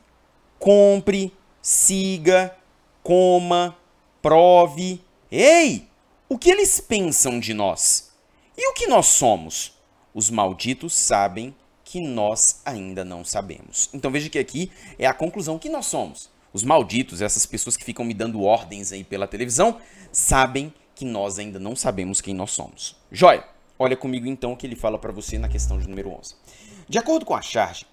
compre, 0.59 1.33
siga, 1.63 2.53
coma, 3.01 3.77
prove. 4.21 5.01
Ei! 5.31 5.92
O 6.33 6.39
que 6.39 6.51
eles 6.51 6.81
pensam 6.81 7.39
de 7.39 7.53
nós? 7.53 8.11
E 8.57 8.67
o 8.67 8.73
que 8.73 8.87
nós 8.87 9.05
somos? 9.05 9.79
Os 10.15 10.31
malditos 10.31 10.95
sabem 10.95 11.55
que 11.85 12.01
nós 12.01 12.63
ainda 12.65 13.05
não 13.05 13.23
sabemos. 13.23 13.91
Então 13.93 14.11
veja 14.11 14.31
que 14.31 14.39
aqui 14.39 14.73
é 14.99 15.07
a 15.07 15.13
conclusão 15.13 15.59
que 15.59 15.69
nós 15.69 15.85
somos. 15.85 16.31
Os 16.51 16.65
malditos, 16.65 17.21
essas 17.21 17.45
pessoas 17.45 17.77
que 17.77 17.85
ficam 17.85 18.03
me 18.03 18.15
dando 18.15 18.45
ordens 18.45 18.93
aí 18.93 19.05
pela 19.05 19.29
televisão, 19.29 19.79
sabem 20.11 20.73
que 20.95 21.05
nós 21.05 21.39
ainda 21.39 21.59
não 21.59 21.77
sabemos 21.77 22.23
quem 22.23 22.33
nós 22.33 22.53
somos. 22.53 22.97
Joia! 23.11 23.45
Olha 23.79 23.95
comigo 23.95 24.27
então 24.27 24.55
o 24.55 24.57
que 24.57 24.67
ele 24.67 24.75
fala 24.75 24.99
para 24.99 25.13
você 25.13 25.39
na 25.39 25.51
questão 25.51 25.79
de 25.79 25.87
número 25.87 26.09
11. 26.13 26.35
De 26.89 26.97
acordo 26.97 27.27
com 27.27 27.35
a 27.35 27.43
charge, 27.43 27.85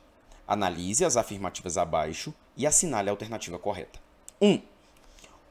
analise 0.47 1.03
as 1.03 1.17
afirmativas 1.17 1.77
abaixo 1.77 2.33
e 2.55 2.65
assinale 2.65 3.09
a 3.09 3.11
alternativa 3.11 3.59
correta. 3.59 3.99
1. 4.41 4.47
Um, 4.49 4.61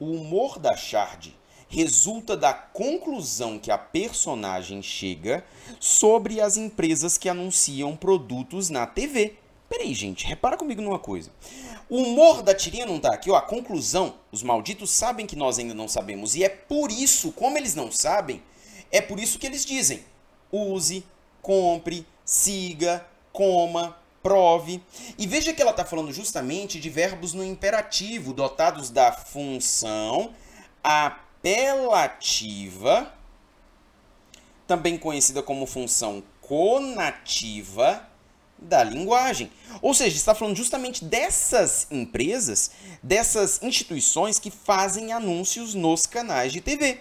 o 0.01 0.13
humor 0.13 0.59
da 0.59 0.75
charge 0.75 1.38
resulta 1.69 2.37
da 2.37 2.53
conclusão 2.53 3.59
que 3.59 3.71
a 3.71 3.79
personagem 3.79 4.83
chega 4.83 5.45
sobre 5.79 6.41
as 6.41 6.57
empresas 6.57 7.19
que 7.19 7.29
anunciam 7.29 7.95
produtos 7.95 8.71
na 8.71 8.87
TV. 8.87 9.35
Peraí, 9.69 9.93
gente, 9.93 10.27
repara 10.27 10.57
comigo 10.57 10.81
numa 10.81 10.99
coisa. 10.99 11.31
O 11.91 11.99
humor 11.99 12.43
da 12.43 12.55
tirinha 12.55 12.87
não 12.87 12.99
tá 12.99 13.13
aqui, 13.13 13.31
ó. 13.31 13.37
A 13.37 13.43
conclusão, 13.43 14.15
os 14.33 14.43
malditos 14.43 14.91
sabem 14.91 15.27
que 15.27 15.37
nós 15.37 15.59
ainda 15.59 15.75
não 15.75 15.87
sabemos. 15.87 16.35
E 16.35 16.43
é 16.43 16.49
por 16.49 16.91
isso, 16.91 17.33
como 17.33 17.59
eles 17.59 17.75
não 17.75 17.93
sabem, 17.93 18.43
é 18.91 19.01
por 19.01 19.21
isso 19.21 19.39
que 19.39 19.47
eles 19.47 19.65
dizem: 19.65 20.03
use, 20.51 21.05
compre, 21.43 22.07
siga, 22.25 23.07
coma, 23.31 23.97
prove. 24.23 24.83
E 25.19 25.27
veja 25.27 25.53
que 25.53 25.61
ela 25.61 25.71
está 25.71 25.85
falando 25.85 26.13
justamente 26.13 26.81
de 26.81 26.89
verbos 26.89 27.35
no 27.35 27.45
imperativo, 27.45 28.33
dotados 28.33 28.91
da 28.91 29.13
função 29.13 30.33
a 30.83 31.19
apelativa, 31.39 33.13
também 34.67 34.99
conhecida 34.99 35.43
como 35.43 35.67
função 35.67 36.23
conativa 36.41 38.07
da 38.59 38.83
linguagem. 38.83 39.51
Ou 39.81 39.95
seja, 39.95 40.17
está 40.17 40.35
falando 40.35 40.57
justamente 40.57 41.05
dessas 41.05 41.87
empresas, 41.91 42.73
dessas 43.03 43.63
instituições 43.63 44.39
que 44.39 44.51
fazem 44.51 45.13
anúncios 45.13 45.75
nos 45.75 46.07
canais 46.07 46.53
de 46.53 46.61
TV. 46.61 46.99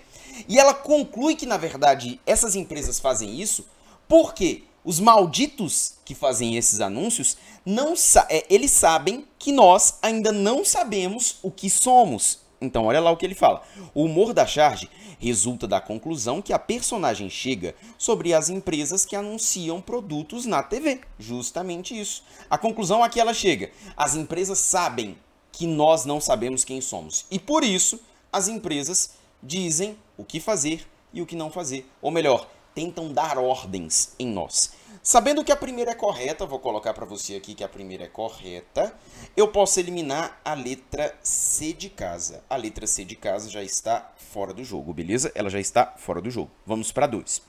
E 0.47 0.59
ela 0.59 0.73
conclui 0.73 1.35
que, 1.35 1.47
na 1.47 1.57
verdade, 1.57 2.19
essas 2.25 2.55
empresas 2.55 2.99
fazem 2.99 3.41
isso 3.41 3.65
porque 4.07 4.63
os 4.85 4.99
malditos 4.99 5.95
que 6.05 6.15
fazem 6.15 6.55
esses 6.55 6.79
anúncios, 6.79 7.35
não 7.65 7.93
é, 8.29 8.45
eles 8.49 8.71
sabem 8.71 9.27
que 9.37 9.51
nós 9.51 9.95
ainda 10.01 10.31
não 10.31 10.63
sabemos 10.63 11.39
o 11.41 11.51
que 11.51 11.69
somos. 11.69 12.39
Então, 12.59 12.85
olha 12.85 12.99
lá 12.99 13.11
o 13.11 13.17
que 13.17 13.25
ele 13.25 13.35
fala. 13.35 13.61
O 13.93 14.05
humor 14.05 14.33
da 14.33 14.45
charge 14.45 14.89
resulta 15.19 15.67
da 15.67 15.79
conclusão 15.79 16.41
que 16.41 16.53
a 16.53 16.59
personagem 16.59 17.29
chega 17.29 17.75
sobre 17.97 18.33
as 18.33 18.49
empresas 18.49 19.05
que 19.05 19.15
anunciam 19.15 19.79
produtos 19.79 20.45
na 20.45 20.63
TV. 20.63 21.01
Justamente 21.19 21.99
isso. 21.99 22.23
A 22.49 22.57
conclusão 22.57 23.03
a 23.03 23.09
que 23.09 23.19
ela 23.19 23.33
chega. 23.33 23.71
As 23.95 24.15
empresas 24.15 24.59
sabem 24.59 25.17
que 25.51 25.67
nós 25.67 26.05
não 26.05 26.19
sabemos 26.19 26.63
quem 26.63 26.81
somos. 26.81 27.25
E 27.29 27.39
por 27.39 27.63
isso, 27.63 27.99
as 28.31 28.47
empresas 28.47 29.11
dizem 29.41 29.97
o 30.17 30.23
que 30.23 30.39
fazer 30.39 30.87
e 31.13 31.21
o 31.21 31.25
que 31.25 31.35
não 31.35 31.51
fazer. 31.51 31.87
Ou 32.01 32.11
melhor, 32.11 32.47
tentam 32.77 33.11
dar 33.11 33.39
ordens 33.39 34.13
em 34.19 34.27
nós. 34.27 34.73
Sabendo 35.01 35.43
que 35.43 35.51
a 35.51 35.55
primeira 35.55 35.91
é 35.91 35.95
correta, 35.95 36.45
vou 36.45 36.59
colocar 36.59 36.93
para 36.93 37.07
você 37.07 37.33
aqui 37.33 37.55
que 37.55 37.63
a 37.63 37.67
primeira 37.67 38.03
é 38.03 38.07
correta, 38.07 38.93
eu 39.35 39.47
posso 39.47 39.79
eliminar 39.79 40.39
a 40.45 40.53
letra 40.53 41.17
C 41.23 41.73
de 41.73 41.89
casa. 41.89 42.43
A 42.47 42.55
letra 42.55 42.85
C 42.85 43.03
de 43.03 43.15
casa 43.15 43.49
já 43.49 43.63
está 43.63 44.11
fora 44.15 44.53
do 44.53 44.63
jogo, 44.63 44.93
beleza? 44.93 45.31
Ela 45.33 45.49
já 45.49 45.59
está 45.59 45.95
fora 45.97 46.21
do 46.21 46.29
jogo. 46.29 46.51
Vamos 46.67 46.91
para 46.91 47.07
dois. 47.07 47.41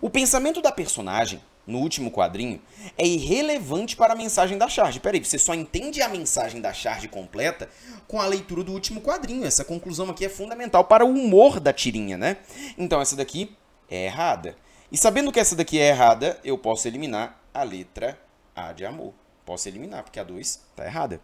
O 0.00 0.08
pensamento 0.08 0.62
da 0.62 0.70
personagem, 0.70 1.42
no 1.66 1.78
último 1.80 2.08
quadrinho, 2.08 2.62
é 2.96 3.04
irrelevante 3.04 3.96
para 3.96 4.12
a 4.12 4.16
mensagem 4.16 4.56
da 4.56 4.68
charge. 4.68 5.00
Peraí, 5.00 5.24
você 5.24 5.36
só 5.36 5.52
entende 5.52 6.00
a 6.00 6.08
mensagem 6.08 6.60
da 6.60 6.72
charge 6.72 7.08
completa 7.08 7.68
com 8.06 8.20
a 8.20 8.26
leitura 8.26 8.62
do 8.62 8.72
último 8.72 9.00
quadrinho. 9.00 9.44
Essa 9.44 9.64
conclusão 9.64 10.08
aqui 10.10 10.24
é 10.24 10.28
fundamental 10.28 10.84
para 10.84 11.04
o 11.04 11.10
humor 11.10 11.58
da 11.58 11.72
tirinha, 11.72 12.16
né? 12.16 12.36
Então 12.78 13.00
essa 13.00 13.16
daqui 13.16 13.56
é 13.90 14.04
errada. 14.04 14.56
E 14.90 14.96
sabendo 14.96 15.32
que 15.32 15.40
essa 15.40 15.56
daqui 15.56 15.80
é 15.80 15.88
errada, 15.88 16.38
eu 16.44 16.56
posso 16.56 16.86
eliminar 16.86 17.40
a 17.52 17.62
letra 17.62 18.18
A 18.54 18.72
de 18.72 18.84
amor. 18.84 19.12
Posso 19.44 19.68
eliminar, 19.68 20.02
porque 20.02 20.18
a 20.18 20.24
2 20.24 20.46
está 20.46 20.84
errada. 20.84 21.20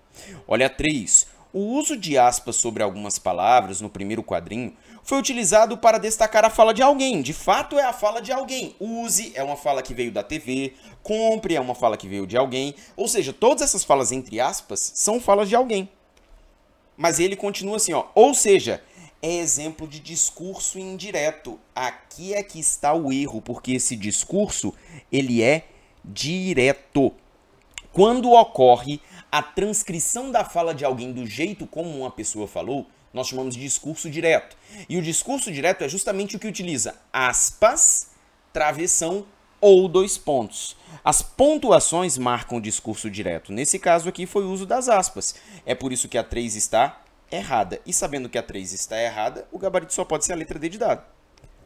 Olha 0.47 0.67
a 0.67 0.71
3. 0.71 1.27
O 1.53 1.59
uso 1.77 1.97
de 1.97 2.17
aspas 2.17 2.57
sobre 2.57 2.83
algumas 2.83 3.19
palavras 3.19 3.81
no 3.81 3.91
primeiro 3.91 4.23
quadrinho 4.23 4.75
foi 5.03 5.19
utilizado 5.19 5.77
para 5.77 5.99
destacar 5.99 6.45
a 6.45 6.51
fala 6.51 6.73
de 6.73 6.83
alguém. 6.83 7.21
De 7.21 7.33
fato, 7.33 7.79
é 7.79 7.83
a 7.83 7.93
fala 7.93 8.23
de 8.23 8.33
alguém. 8.33 8.75
Use 8.81 9.33
é 9.35 9.43
uma 9.43 9.57
fala 9.57 9.83
que 9.83 9.93
veio 9.93 10.11
da 10.11 10.23
TV. 10.23 10.75
Compre 11.03 11.57
é 11.57 11.61
uma 11.61 11.75
fala 11.75 11.97
que 11.97 12.09
veio 12.09 12.27
de 12.27 12.37
alguém. 12.37 12.75
Ou 12.97 13.07
seja, 13.07 13.33
todas 13.33 13.63
essas 13.63 13.85
falas 13.85 14.13
entre 14.13 14.41
aspas 14.41 14.93
são 14.95 15.21
falas 15.21 15.49
de 15.49 15.57
alguém. 15.57 15.91
Mas 16.97 17.19
ele 17.19 17.37
continua 17.37 17.77
assim, 17.77 17.93
ó. 17.93 18.07
Ou 18.15 18.33
seja, 18.35 18.83
é 19.23 19.37
exemplo 19.37 19.87
de 19.87 20.01
discurso 20.01 20.79
indireto. 20.79 21.59
Aqui 21.75 22.35
é 22.35 22.43
que 22.43 22.59
está 22.59 22.93
o 22.93 23.13
erro, 23.13 23.41
porque 23.41 23.73
esse 23.73 23.95
discurso 23.95 24.75
ele 25.11 25.43
é 25.43 25.65
direto. 26.05 27.15
Quando 27.93 28.33
ocorre 28.33 29.01
a 29.31 29.41
transcrição 29.41 30.31
da 30.31 30.45
fala 30.45 30.75
de 30.75 30.85
alguém 30.85 31.13
do 31.13 31.25
jeito 31.25 31.67
como 31.67 31.89
uma 31.97 32.11
pessoa 32.11 32.49
falou, 32.49 32.87
nós 33.15 33.29
chamamos 33.29 33.55
de 33.55 33.61
discurso 33.61 34.11
direto. 34.11 34.57
E 34.89 34.99
o 34.99 35.03
discurso 35.03 35.53
direto 35.53 35.85
é 35.85 35.89
justamente 35.89 36.35
o 36.35 36.39
que 36.39 36.49
utiliza 36.49 36.97
aspas, 37.13 38.11
travessão 38.53 39.25
ou 39.61 39.87
dois 39.89 40.19
pontos. 40.19 40.77
As 41.05 41.23
pontuações 41.23 42.19
marcam 42.19 42.59
o 42.59 42.61
discurso 42.61 43.09
direto. 43.09 43.53
Nesse 43.53 43.79
caso 43.79 44.09
aqui 44.09 44.27
foi 44.27 44.45
o 44.45 44.51
uso 44.51 44.67
das 44.67 44.89
aspas. 44.89 45.35
É 45.65 45.75
por 45.75 45.93
isso 45.93 46.09
que 46.09 46.19
a 46.19 46.25
3 46.25 46.57
está 46.57 47.02
errada. 47.37 47.81
E 47.87 47.93
sabendo 47.93 48.29
que 48.29 48.39
a 48.39 48.43
3 48.43 48.73
está 48.73 49.01
errada, 49.01 49.47
o 49.51 49.59
gabarito 49.59 49.93
só 49.93 50.05
pode 50.05 50.25
ser 50.25 50.33
a 50.33 50.37
letra 50.37 50.59
D 50.59 50.69
de 50.69 50.79
dado. 50.79 51.03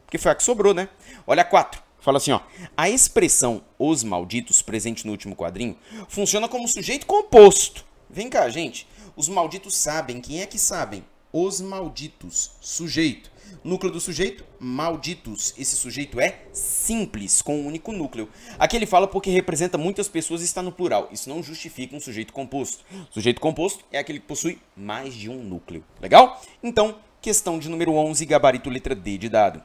Porque 0.05 0.17
foi 0.17 0.31
a 0.31 0.35
que 0.35 0.43
sobrou, 0.43 0.73
né? 0.73 0.89
Olha 1.25 1.41
a 1.41 1.45
4. 1.45 1.83
Fala 1.99 2.17
assim, 2.17 2.31
ó. 2.31 2.39
A 2.75 2.89
expressão 2.89 3.61
os 3.77 4.03
malditos, 4.03 4.61
presente 4.61 5.05
no 5.05 5.11
último 5.11 5.35
quadrinho, 5.35 5.77
funciona 6.07 6.47
como 6.47 6.67
sujeito 6.67 7.05
composto. 7.05 7.85
Vem 8.09 8.29
cá, 8.29 8.47
gente. 8.49 8.87
Os 9.15 9.27
malditos 9.27 9.75
sabem. 9.75 10.21
Quem 10.21 10.41
é 10.41 10.45
que 10.45 10.57
sabem? 10.57 11.03
Os 11.33 11.59
malditos. 11.59 12.51
Sujeito. 12.61 13.29
Núcleo 13.63 13.91
do 13.91 13.99
sujeito? 13.99 14.45
Malditos. 14.59 15.53
Esse 15.57 15.75
sujeito 15.75 16.19
é 16.19 16.43
simples, 16.53 17.41
com 17.41 17.59
um 17.59 17.67
único 17.67 17.91
núcleo. 17.91 18.29
Aqui 18.57 18.75
ele 18.75 18.85
fala 18.85 19.07
porque 19.07 19.29
representa 19.29 19.77
muitas 19.77 20.07
pessoas 20.07 20.41
e 20.41 20.45
está 20.45 20.61
no 20.61 20.71
plural. 20.71 21.09
Isso 21.11 21.29
não 21.29 21.43
justifica 21.43 21.95
um 21.95 21.99
sujeito 21.99 22.33
composto. 22.33 22.83
Sujeito 23.11 23.41
composto 23.41 23.83
é 23.91 23.99
aquele 23.99 24.19
que 24.19 24.25
possui 24.25 24.59
mais 24.75 25.13
de 25.13 25.29
um 25.29 25.43
núcleo. 25.43 25.83
Legal? 26.01 26.41
Então, 26.63 26.99
questão 27.21 27.59
de 27.59 27.69
número 27.69 27.93
11, 27.93 28.25
gabarito 28.25 28.69
letra 28.69 28.95
D 28.95 29.17
de 29.17 29.29
dado. 29.29 29.61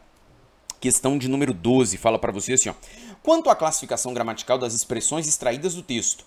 Questão 0.81 1.17
de 1.17 1.29
número 1.29 1.55
12 1.55 1.97
fala 1.97 2.19
para 2.19 2.33
você 2.33 2.55
assim, 2.55 2.69
ó. 2.69 2.75
Quanto 3.23 3.49
à 3.49 3.55
classificação 3.55 4.13
gramatical 4.13 4.59
das 4.59 4.75
expressões 4.75 5.29
extraídas 5.29 5.75
do 5.75 5.83
texto, 5.83 6.25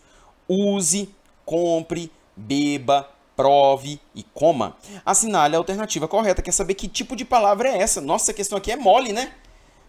use, 0.48 1.10
compre, 1.44 2.10
beba, 2.38 3.10
prove 3.36 4.00
e 4.14 4.24
coma, 4.34 4.78
assinale 5.06 5.56
a 5.56 5.58
alternativa 5.58 6.08
correta. 6.08 6.42
Quer 6.42 6.52
saber 6.52 6.76
que 6.76 6.88
tipo 6.88 7.16
de 7.16 7.26
palavra 7.26 7.70
é 7.70 7.78
essa? 7.78 8.02
Nossa, 8.02 8.32
a 8.32 8.34
questão 8.34 8.58
aqui 8.58 8.72
é 8.72 8.76
mole, 8.76 9.12
né? 9.12 9.34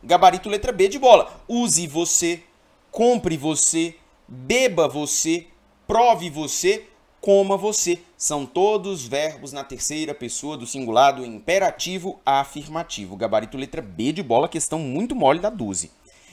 Gabarito 0.02 0.48
letra 0.48 0.72
B 0.72 0.88
de 0.88 0.98
bola. 0.98 1.32
Use 1.48 1.86
você, 1.86 2.42
compre 2.90 3.36
você, 3.36 3.96
beba 4.28 4.88
você, 4.88 5.46
prove 5.86 6.30
você, 6.30 6.84
coma 7.20 7.56
você. 7.56 7.98
São 8.16 8.46
todos 8.46 9.06
verbos 9.06 9.52
na 9.52 9.64
terceira 9.64 10.14
pessoa 10.14 10.56
do 10.56 10.66
singular 10.66 11.12
do 11.12 11.24
imperativo 11.24 12.20
afirmativo. 12.24 13.16
Gabarito 13.16 13.56
letra 13.56 13.82
B 13.82 14.12
de 14.12 14.22
bola, 14.22 14.48
questão 14.48 14.78
muito 14.78 15.14
mole 15.14 15.40
da 15.40 15.50
12. 15.50 15.90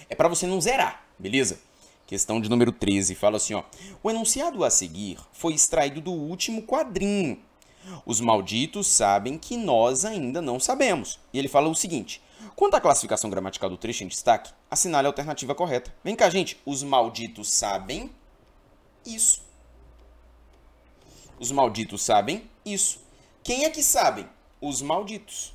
É 0.09 0.15
para 0.15 0.27
você 0.27 0.45
não 0.45 0.61
zerar, 0.61 1.03
beleza? 1.17 1.59
Questão 2.05 2.39
de 2.41 2.49
número 2.49 2.71
13 2.71 3.15
fala 3.15 3.37
assim, 3.37 3.53
ó: 3.53 3.63
O 4.01 4.09
enunciado 4.09 4.63
a 4.63 4.69
seguir 4.69 5.17
foi 5.31 5.53
extraído 5.53 6.01
do 6.01 6.11
último 6.11 6.63
quadrinho. 6.63 7.39
Os 8.05 8.21
malditos 8.21 8.87
sabem 8.87 9.37
que 9.37 9.57
nós 9.57 10.05
ainda 10.05 10.41
não 10.41 10.59
sabemos. 10.59 11.19
E 11.33 11.39
ele 11.39 11.47
fala 11.47 11.69
o 11.69 11.75
seguinte: 11.75 12.21
Quanto 12.55 12.75
à 12.75 12.81
classificação 12.81 13.29
gramatical 13.29 13.69
do 13.69 13.77
trecho 13.77 14.03
em 14.03 14.07
destaque, 14.07 14.51
assinale 14.69 15.07
a 15.07 15.09
alternativa 15.09 15.55
correta. 15.55 15.93
Vem 16.03 16.15
cá, 16.15 16.29
gente. 16.29 16.59
Os 16.65 16.83
malditos 16.83 17.51
sabem 17.51 18.11
isso. 19.05 19.41
Os 21.39 21.51
malditos 21.51 22.01
sabem 22.01 22.49
isso. 22.65 22.99
Quem 23.43 23.65
é 23.65 23.69
que 23.69 23.83
sabem? 23.83 24.27
Os 24.61 24.81
malditos. 24.81 25.53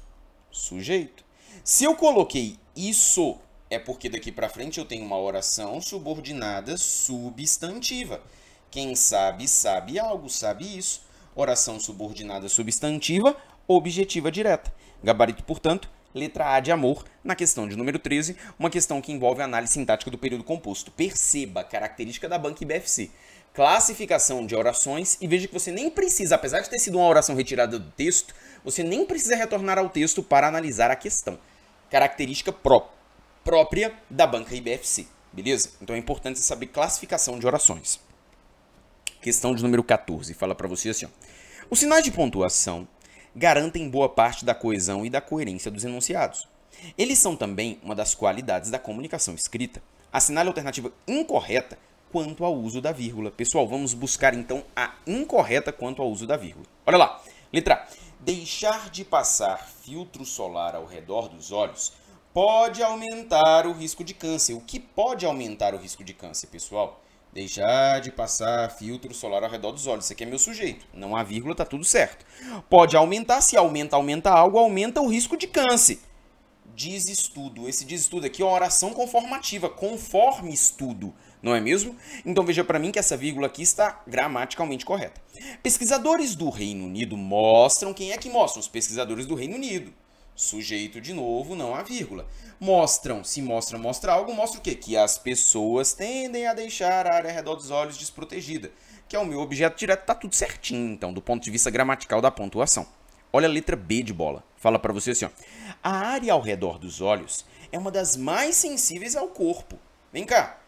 Sujeito. 0.51 1.25
Se 1.63 1.85
eu 1.85 1.95
coloquei 1.95 2.59
isso 2.75 3.39
é 3.71 3.79
porque 3.79 4.09
daqui 4.09 4.33
para 4.33 4.49
frente 4.49 4.79
eu 4.79 4.85
tenho 4.85 5.05
uma 5.05 5.19
oração 5.19 5.81
subordinada 5.81 6.77
substantiva. 6.77 8.23
Quem 8.71 8.95
sabe, 8.95 9.47
sabe 9.47 9.99
algo, 9.99 10.29
sabe 10.29 10.79
isso. 10.79 11.03
Oração 11.35 11.79
subordinada 11.79 12.49
substantiva, 12.49 13.37
objetiva 13.67 14.31
direta. 14.31 14.73
Gabarito, 15.03 15.45
portanto, 15.45 15.91
letra 16.15 16.55
A 16.55 16.61
de 16.61 16.73
amor, 16.73 17.05
na 17.23 17.35
questão 17.35 17.69
de 17.69 17.77
número 17.77 17.99
13, 17.99 18.37
uma 18.59 18.71
questão 18.71 19.01
que 19.01 19.13
envolve 19.13 19.43
a 19.43 19.45
análise 19.45 19.75
sintática 19.75 20.11
do 20.11 20.19
período 20.19 20.45
composto. 20.45 20.91
Perceba, 20.91 21.63
característica 21.63 22.29
da 22.29 22.39
banca 22.39 22.65
IBFC. 22.65 23.11
Classificação 23.55 24.47
de 24.47 24.55
orações 24.55 25.17
e 25.21 25.27
veja 25.27 25.47
que 25.47 25.55
você 25.55 25.71
nem 25.71 25.91
precisa, 25.91 26.35
apesar 26.35 26.61
de 26.61 26.71
ter 26.71 26.79
sido 26.79 26.99
uma 26.99 27.09
oração 27.09 27.35
retirada 27.35 27.79
do 27.79 27.91
texto, 27.93 28.35
você 28.65 28.83
nem 28.83 29.05
precisa 29.05 29.37
retornar 29.37 29.79
ao 29.79 29.89
texto 29.89 30.23
para 30.23 30.47
analisar 30.47 30.91
a 30.91 30.97
questão. 30.97 31.39
Característica 31.91 32.53
própria 32.53 32.98
própria 33.49 33.95
da 34.11 34.27
banca 34.27 34.55
IBFC, 34.55 35.07
beleza? 35.33 35.71
Então 35.81 35.97
é 35.97 35.99
importante 35.99 36.39
saber 36.39 36.67
classificação 36.67 37.39
de 37.39 37.47
orações. 37.47 37.99
Questão 39.23 39.55
de 39.55 39.63
número 39.63 39.83
14, 39.83 40.35
fala 40.35 40.55
para 40.55 40.69
você 40.69 40.91
assim, 40.91 41.07
ó. 41.07 41.09
Os 41.71 41.79
sinais 41.79 42.05
de 42.05 42.11
pontuação 42.11 42.87
garantem 43.35 43.89
boa 43.89 44.07
parte 44.07 44.45
da 44.45 44.55
coesão 44.55 45.07
e 45.07 45.09
da 45.09 45.23
coerência 45.23 45.71
dos 45.71 45.83
enunciados. 45.83 46.47
Eles 46.99 47.19
são 47.19 47.35
também 47.35 47.81
uma 47.83 47.95
das 47.95 48.15
qualidades 48.15 48.71
da 48.71 48.79
comunicação 48.79 49.35
escrita. 49.35 49.83
Assinale 50.13 50.49
a 50.49 50.51
alternativa 50.51 50.93
incorreta 51.07 51.79
quanto 52.13 52.45
ao 52.45 52.55
uso 52.55 52.83
da 52.83 52.93
vírgula. 52.93 53.31
Pessoal, 53.31 53.67
vamos 53.67 53.95
buscar 53.95 54.35
então 54.35 54.63
a 54.77 54.93
incorreta 55.07 55.73
quanto 55.73 56.03
ao 56.03 56.11
uso 56.11 56.27
da 56.27 56.37
vírgula. 56.37 56.67
Olha 56.85 56.99
lá. 56.99 57.23
Letra 57.51 57.77
A. 57.77 57.87
Deixar 58.21 58.91
de 58.91 59.07
passar 59.07 59.67
filtro 59.67 60.27
solar 60.27 60.75
ao 60.75 60.85
redor 60.85 61.31
dos 61.31 61.51
olhos 61.51 61.95
pode 62.39 62.85
aumentar 62.85 63.67
o 63.67 63.73
risco 63.73 64.05
de 64.05 64.15
câncer. 64.15 64.55
O 64.55 64.61
que 64.61 64.79
pode 64.79 65.27
aumentar 65.27 65.75
o 65.75 65.77
risco 65.77 66.05
de 66.05 66.15
câncer, 66.15 66.47
pessoal? 66.47 67.03
Deixar 67.33 68.01
de 68.01 68.13
passar 68.13 68.71
filtro 68.71 69.13
solar 69.13 69.43
ao 69.43 69.51
redor 69.51 69.73
dos 69.73 69.89
olhos. 69.89 70.05
Isso 70.05 70.13
aqui 70.13 70.23
é 70.23 70.27
meu 70.27 70.39
sujeito. 70.39 70.87
Não 70.95 71.17
há 71.17 71.25
vírgula, 71.25 71.53
tá 71.53 71.65
tudo 71.65 71.85
certo. 71.85 72.25
Pode 72.71 72.97
aumentar, 72.97 73.41
se 73.41 73.57
aumenta, 73.57 73.97
aumenta 73.97 74.31
algo, 74.31 74.57
aumenta 74.57 75.01
o 75.01 75.09
risco 75.09 75.37
de 75.37 75.49
câncer. 75.49 75.99
Diz 76.77 77.09
estudo. 77.09 77.69
Esse 77.69 77.85
diz 77.85 78.03
estudo 78.03 78.27
aqui 78.27 78.41
é 78.41 78.45
uma 78.45 78.55
oração 78.55 78.91
conformativa, 78.91 79.69
conforme 79.69 80.55
estudo, 80.55 81.13
não 81.43 81.57
é 81.57 81.61
mesmo? 81.61 81.97
Então 82.25 82.45
veja 82.45 82.63
para 82.63 82.79
mim 82.79 82.93
que 82.93 83.01
essa 83.01 83.17
vírgula 83.17 83.49
aqui 83.49 83.63
está 83.63 84.01
gramaticalmente 84.07 84.85
correta. 84.85 85.21
Pesquisadores 85.61 86.37
do 86.37 86.51
Reino 86.51 86.85
Unido 86.85 87.17
mostram 87.17 87.93
quem 87.93 88.13
é 88.13 88.17
que 88.17 88.31
mostram? 88.31 88.61
Os 88.61 88.69
pesquisadores 88.69 89.27
do 89.27 89.35
Reino 89.35 89.57
Unido. 89.57 89.93
Sujeito 90.39 91.01
de 91.01 91.13
novo, 91.13 91.57
não 91.57 91.75
a 91.75 91.83
vírgula. 91.83 92.25
Mostram, 92.61 93.25
se 93.25 93.43
mostra, 93.43 93.77
mostra 93.77 94.13
algo, 94.13 94.33
mostra 94.33 94.61
o 94.61 94.63
quê? 94.63 94.77
Que 94.77 94.97
as 94.97 95.19
pessoas 95.19 95.93
tendem 95.93 96.47
a 96.47 96.55
deixar 96.55 97.09
a 97.09 97.15
área 97.17 97.29
ao 97.29 97.35
redor 97.35 97.57
dos 97.57 97.73
olhos 97.73 97.99
desprotegida. 97.99 98.71
Que 99.09 99.17
é 99.17 99.19
o 99.19 99.27
meu 99.27 99.41
objeto 99.41 99.77
direto, 99.77 100.07
tá 100.07 100.15
tudo 100.15 100.37
certinho, 100.37 100.93
então, 100.93 101.13
do 101.13 101.21
ponto 101.21 101.43
de 101.43 101.51
vista 101.51 101.73
gramatical 101.73 102.21
da 102.21 102.31
pontuação. 102.31 102.87
Olha 103.33 103.49
a 103.49 103.51
letra 103.51 103.75
B 103.75 104.01
de 104.01 104.13
bola. 104.13 104.45
Fala 104.57 104.79
para 104.79 104.93
você 104.93 105.11
assim, 105.11 105.25
ó. 105.25 105.31
A 105.83 105.91
área 105.91 106.33
ao 106.33 106.41
redor 106.41 106.79
dos 106.79 107.01
olhos 107.01 107.45
é 107.73 107.77
uma 107.79 107.91
das 107.91 108.17
mais 108.17 108.55
sensíveis 108.55 109.17
ao 109.17 109.27
corpo. 109.27 109.77
Vem 110.13 110.25
cá. 110.25 110.61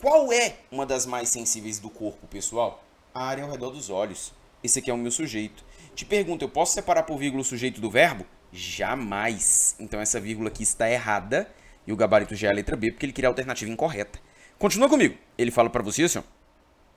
Qual 0.00 0.32
é 0.32 0.56
uma 0.68 0.84
das 0.84 1.06
mais 1.06 1.28
sensíveis 1.28 1.78
do 1.78 1.88
corpo, 1.88 2.26
pessoal? 2.26 2.82
A 3.14 3.24
área 3.24 3.44
ao 3.44 3.50
redor 3.52 3.70
dos 3.70 3.88
olhos. 3.88 4.32
Esse 4.64 4.80
aqui 4.80 4.90
é 4.90 4.94
o 4.94 4.98
meu 4.98 5.12
sujeito. 5.12 5.64
Te 5.94 6.04
pergunto, 6.04 6.44
eu 6.44 6.48
posso 6.48 6.72
separar 6.72 7.04
por 7.04 7.18
vírgula 7.18 7.42
o 7.42 7.44
sujeito 7.44 7.80
do 7.80 7.88
verbo? 7.88 8.26
Jamais. 8.52 9.74
Então 9.80 10.00
essa 10.00 10.20
vírgula 10.20 10.48
aqui 10.48 10.62
está 10.62 10.90
errada 10.90 11.48
e 11.86 11.92
o 11.92 11.96
gabarito 11.96 12.34
já 12.34 12.48
é 12.48 12.50
a 12.50 12.54
letra 12.54 12.76
B 12.76 12.90
porque 12.92 13.06
ele 13.06 13.12
queria 13.12 13.28
a 13.28 13.30
alternativa 13.30 13.70
incorreta. 13.70 14.18
Continua 14.58 14.88
comigo. 14.88 15.16
Ele 15.36 15.50
fala 15.50 15.70
para 15.70 15.82
você 15.82 16.02
assim, 16.02 16.18
ó, 16.18 16.22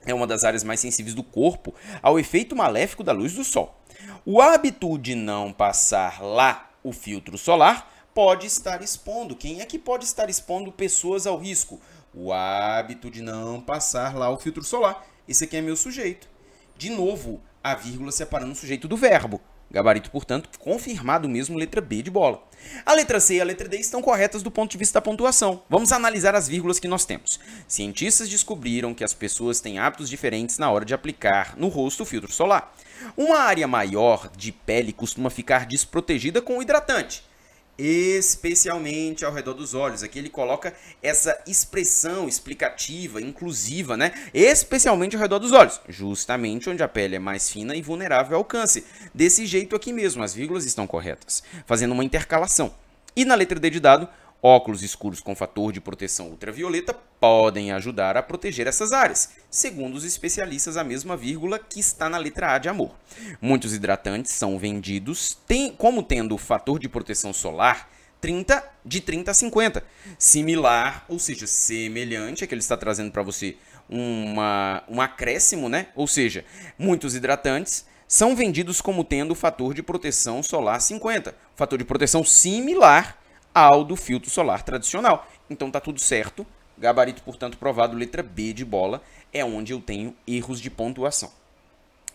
é 0.04 0.14
uma 0.14 0.26
das 0.26 0.44
áreas 0.44 0.62
mais 0.62 0.78
sensíveis 0.80 1.14
do 1.14 1.22
corpo 1.22 1.74
ao 2.02 2.18
efeito 2.18 2.54
maléfico 2.54 3.02
da 3.02 3.12
luz 3.12 3.34
do 3.34 3.42
sol. 3.42 3.80
O 4.24 4.40
hábito 4.40 4.98
de 4.98 5.14
não 5.14 5.52
passar 5.52 6.22
lá 6.22 6.70
o 6.84 6.92
filtro 6.92 7.36
solar 7.36 7.92
pode 8.14 8.46
estar 8.46 8.82
expondo. 8.82 9.34
Quem 9.34 9.60
é 9.60 9.66
que 9.66 9.78
pode 9.78 10.04
estar 10.04 10.30
expondo 10.30 10.70
pessoas 10.70 11.26
ao 11.26 11.36
risco? 11.38 11.80
O 12.14 12.32
hábito 12.32 13.10
de 13.10 13.20
não 13.20 13.60
passar 13.60 14.14
lá 14.14 14.30
o 14.30 14.38
filtro 14.38 14.62
solar. 14.62 15.04
Esse 15.28 15.44
aqui 15.44 15.56
é 15.56 15.60
meu 15.60 15.76
sujeito. 15.76 16.28
De 16.76 16.90
novo, 16.90 17.42
a 17.62 17.74
vírgula 17.74 18.12
separando 18.12 18.52
o 18.52 18.56
sujeito 18.56 18.86
do 18.86 18.96
verbo. 18.96 19.40
Gabarito, 19.70 20.10
portanto, 20.10 20.48
confirmado 20.58 21.28
mesmo 21.28 21.58
letra 21.58 21.80
B 21.80 22.02
de 22.02 22.10
bola. 22.10 22.42
A 22.84 22.94
letra 22.94 23.20
C 23.20 23.36
e 23.36 23.40
a 23.40 23.44
letra 23.44 23.68
D 23.68 23.76
estão 23.78 24.00
corretas 24.00 24.42
do 24.42 24.50
ponto 24.50 24.70
de 24.70 24.78
vista 24.78 24.94
da 24.94 25.02
pontuação. 25.02 25.62
Vamos 25.68 25.92
analisar 25.92 26.34
as 26.34 26.48
vírgulas 26.48 26.78
que 26.78 26.88
nós 26.88 27.04
temos. 27.04 27.40
Cientistas 27.66 28.28
descobriram 28.28 28.94
que 28.94 29.04
as 29.04 29.12
pessoas 29.12 29.60
têm 29.60 29.78
hábitos 29.78 30.08
diferentes 30.08 30.58
na 30.58 30.70
hora 30.70 30.84
de 30.84 30.94
aplicar 30.94 31.54
no 31.56 31.68
rosto 31.68 32.04
o 32.04 32.06
filtro 32.06 32.32
solar. 32.32 32.74
Uma 33.16 33.40
área 33.40 33.66
maior 33.66 34.30
de 34.36 34.52
pele 34.52 34.92
costuma 34.92 35.30
ficar 35.30 35.66
desprotegida 35.66 36.40
com 36.40 36.58
o 36.58 36.62
hidratante 36.62 37.24
especialmente 37.78 39.24
ao 39.24 39.32
redor 39.32 39.54
dos 39.54 39.74
olhos. 39.74 40.02
Aqui 40.02 40.18
ele 40.18 40.28
coloca 40.28 40.74
essa 41.02 41.38
expressão 41.46 42.28
explicativa, 42.28 43.20
inclusiva, 43.20 43.96
né? 43.96 44.12
Especialmente 44.32 45.16
ao 45.16 45.22
redor 45.22 45.38
dos 45.38 45.52
olhos, 45.52 45.80
justamente 45.88 46.70
onde 46.70 46.82
a 46.82 46.88
pele 46.88 47.16
é 47.16 47.18
mais 47.18 47.50
fina 47.50 47.74
e 47.74 47.82
vulnerável 47.82 48.36
ao 48.36 48.44
câncer. 48.44 48.84
Desse 49.14 49.46
jeito 49.46 49.76
aqui 49.76 49.92
mesmo, 49.92 50.22
as 50.22 50.34
vírgulas 50.34 50.64
estão 50.64 50.86
corretas, 50.86 51.42
fazendo 51.66 51.92
uma 51.92 52.04
intercalação. 52.04 52.74
E 53.14 53.24
na 53.24 53.34
letra 53.34 53.58
D 53.58 53.70
de 53.70 53.80
dado, 53.80 54.08
Óculos 54.48 54.84
escuros 54.84 55.18
com 55.18 55.34
fator 55.34 55.72
de 55.72 55.80
proteção 55.80 56.28
ultravioleta 56.28 56.94
podem 57.18 57.72
ajudar 57.72 58.16
a 58.16 58.22
proteger 58.22 58.68
essas 58.68 58.92
áreas, 58.92 59.30
segundo 59.50 59.96
os 59.96 60.04
especialistas, 60.04 60.76
a 60.76 60.84
mesma 60.84 61.16
vírgula 61.16 61.58
que 61.58 61.80
está 61.80 62.08
na 62.08 62.16
letra 62.16 62.54
A 62.54 62.58
de 62.58 62.68
amor. 62.68 62.94
Muitos 63.40 63.74
hidratantes 63.74 64.30
são 64.30 64.56
vendidos 64.56 65.36
tem, 65.48 65.72
como 65.72 66.00
tendo 66.00 66.38
fator 66.38 66.78
de 66.78 66.88
proteção 66.88 67.32
solar 67.32 67.90
30, 68.20 68.64
de 68.84 69.00
30 69.00 69.32
a 69.32 69.34
50. 69.34 69.84
Similar, 70.16 71.04
ou 71.08 71.18
seja, 71.18 71.48
semelhante, 71.48 72.44
é 72.44 72.46
que 72.46 72.54
ele 72.54 72.60
está 72.60 72.76
trazendo 72.76 73.10
para 73.10 73.24
você 73.24 73.56
uma, 73.90 74.84
um 74.88 75.00
acréscimo, 75.00 75.68
né? 75.68 75.88
Ou 75.96 76.06
seja, 76.06 76.44
muitos 76.78 77.16
hidratantes 77.16 77.84
são 78.06 78.36
vendidos 78.36 78.80
como 78.80 79.02
tendo 79.02 79.32
o 79.32 79.34
fator 79.34 79.74
de 79.74 79.82
proteção 79.82 80.40
solar 80.40 80.80
50. 80.80 81.34
Fator 81.56 81.76
de 81.76 81.84
proteção 81.84 82.22
similar 82.22 83.25
ao 83.56 83.82
do 83.82 83.96
filtro 83.96 84.28
solar 84.28 84.62
tradicional. 84.62 85.26
Então 85.48 85.70
tá 85.70 85.80
tudo 85.80 85.98
certo. 85.98 86.46
Gabarito, 86.76 87.22
portanto, 87.22 87.56
provado, 87.56 87.96
letra 87.96 88.22
B 88.22 88.52
de 88.52 88.66
bola, 88.66 89.02
é 89.32 89.42
onde 89.42 89.72
eu 89.72 89.80
tenho 89.80 90.14
erros 90.26 90.60
de 90.60 90.68
pontuação. 90.68 91.32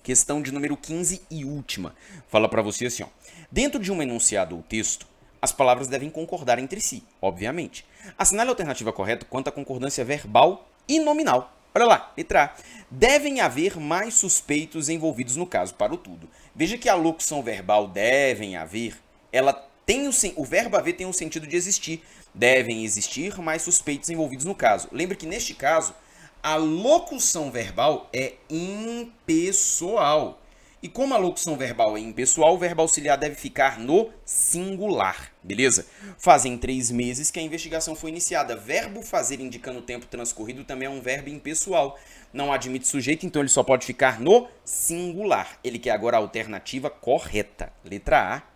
Questão 0.04 0.39
de 0.39 0.51
número 0.51 0.77
15 0.77 1.23
e 1.32 1.43
última. 1.43 1.95
Fala 2.27 2.47
para 2.47 2.62
você 2.62 2.86
assim, 2.86 3.01
ó. 3.01 3.08
Dentro 3.51 3.80
de 3.80 3.91
um 3.91 4.04
enunciado 4.04 4.56
ou 4.56 4.62
texto, 4.62 5.08
as 5.41 5.51
palavras 5.51 5.88
devem 5.88 6.12
concordar 6.12 6.60
entre 6.60 6.80
si, 6.80 7.04
obviamente. 7.19 7.88
Assinale 8.15 8.49
a 8.49 8.51
alternativa 8.51 8.93
correta 8.93 9.25
quanto 9.27 9.47
à 9.47 9.51
concordância 9.51 10.06
verbal 10.06 10.69
e 10.88 10.99
nominal. 10.99 11.51
Olha 11.73 11.86
lá, 11.86 12.13
letra 12.15 12.43
A. 12.43 12.51
Devem 12.91 13.41
haver 13.41 13.80
mais 13.80 14.13
suspeitos 14.13 14.89
envolvidos 14.89 15.38
no 15.38 15.47
caso, 15.47 15.73
para 15.73 15.93
o 15.93 15.97
tudo. 15.97 16.30
Veja 16.56 16.77
que 16.77 16.88
a 16.88 16.93
locução 16.93 17.41
verbal 17.41 17.88
devem 17.88 18.58
haver, 18.58 18.95
ela 19.32 19.70
tem 19.91 20.08
o, 20.08 20.12
o 20.38 20.45
verbo 20.45 20.77
haver 20.77 20.93
tem 20.93 21.06
o 21.06 21.12
sentido 21.12 21.45
de 21.45 21.58
existir. 21.58 22.01
Devem 22.34 22.86
existir 22.86 23.38
mais 23.41 23.62
suspeitos 23.62 24.10
envolvidos 24.10 24.45
no 24.45 24.56
caso. 24.56 24.88
Lembre 24.89 25.17
que 25.17 25.25
neste 25.25 25.54
caso, 25.54 25.93
a 26.41 26.56
locução 26.56 27.51
verbal 27.51 28.10
é 28.13 28.36
impessoal. 28.49 30.39
E 30.82 30.88
como 30.88 31.13
a 31.13 31.17
locução 31.17 31.58
verbal 31.58 31.97
é 31.97 31.99
impessoal, 31.99 32.56
o 32.56 32.58
verbo 32.58 32.82
auxiliar 32.82 33.17
deve 33.17 33.36
ficar 33.36 33.77
no 33.77 34.10
singular, 34.23 35.30
beleza? 35.43 35.86
Fazem 36.17 36.58
três 36.58 36.89
meses 36.89 37.30
que 37.30 37.39
a 37.39 37.43
investigação 37.43 37.93
foi 37.93 38.12
iniciada. 38.12 38.56
Verbo 38.56 39.01
fazer 39.01 39.41
indicando 39.41 39.80
o 39.80 39.84
tempo 39.84 40.06
transcorrido 40.06 40.63
também 40.63 40.88
é 40.88 40.89
um 40.89 41.01
verbo 41.01 41.27
impessoal. 41.27 41.99
Não 42.32 42.54
admite 42.54 42.88
sujeito, 42.88 43.25
então 43.25 43.41
ele 43.41 43.49
só 43.49 43.62
pode 43.62 43.86
ficar 43.86 44.21
no 44.21 44.47
singular. 44.63 45.60
Ele 45.62 45.77
quer 45.77 45.91
agora 45.91 46.15
a 46.15 46.21
alternativa 46.21 46.89
correta. 46.89 47.73
Letra 47.84 48.38
A, 48.38 48.51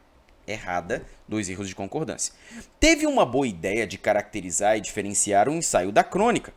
errada, 0.48 1.06
dois 1.28 1.50
erros 1.50 1.68
de 1.68 1.76
concordância. 1.76 2.34
Teve 2.80 3.06
uma 3.06 3.26
boa 3.26 3.48
ideia 3.48 3.86
de 3.86 3.98
caracterizar 3.98 4.78
e 4.78 4.82
diferenciar 4.82 5.50
o 5.50 5.54
ensaio 5.54 5.92
da 5.92 6.04
crônica, 6.04 6.54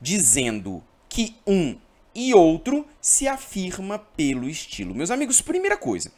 dizendo 0.00 0.82
que 1.08 1.36
um 1.46 1.78
e 2.14 2.32
outro 2.32 2.86
se 2.98 3.28
afirma 3.28 3.98
pelo 3.98 4.48
estilo. 4.48 4.94
Meus 4.94 5.10
amigos, 5.10 5.42
primeira 5.42 5.76
coisa, 5.76 6.10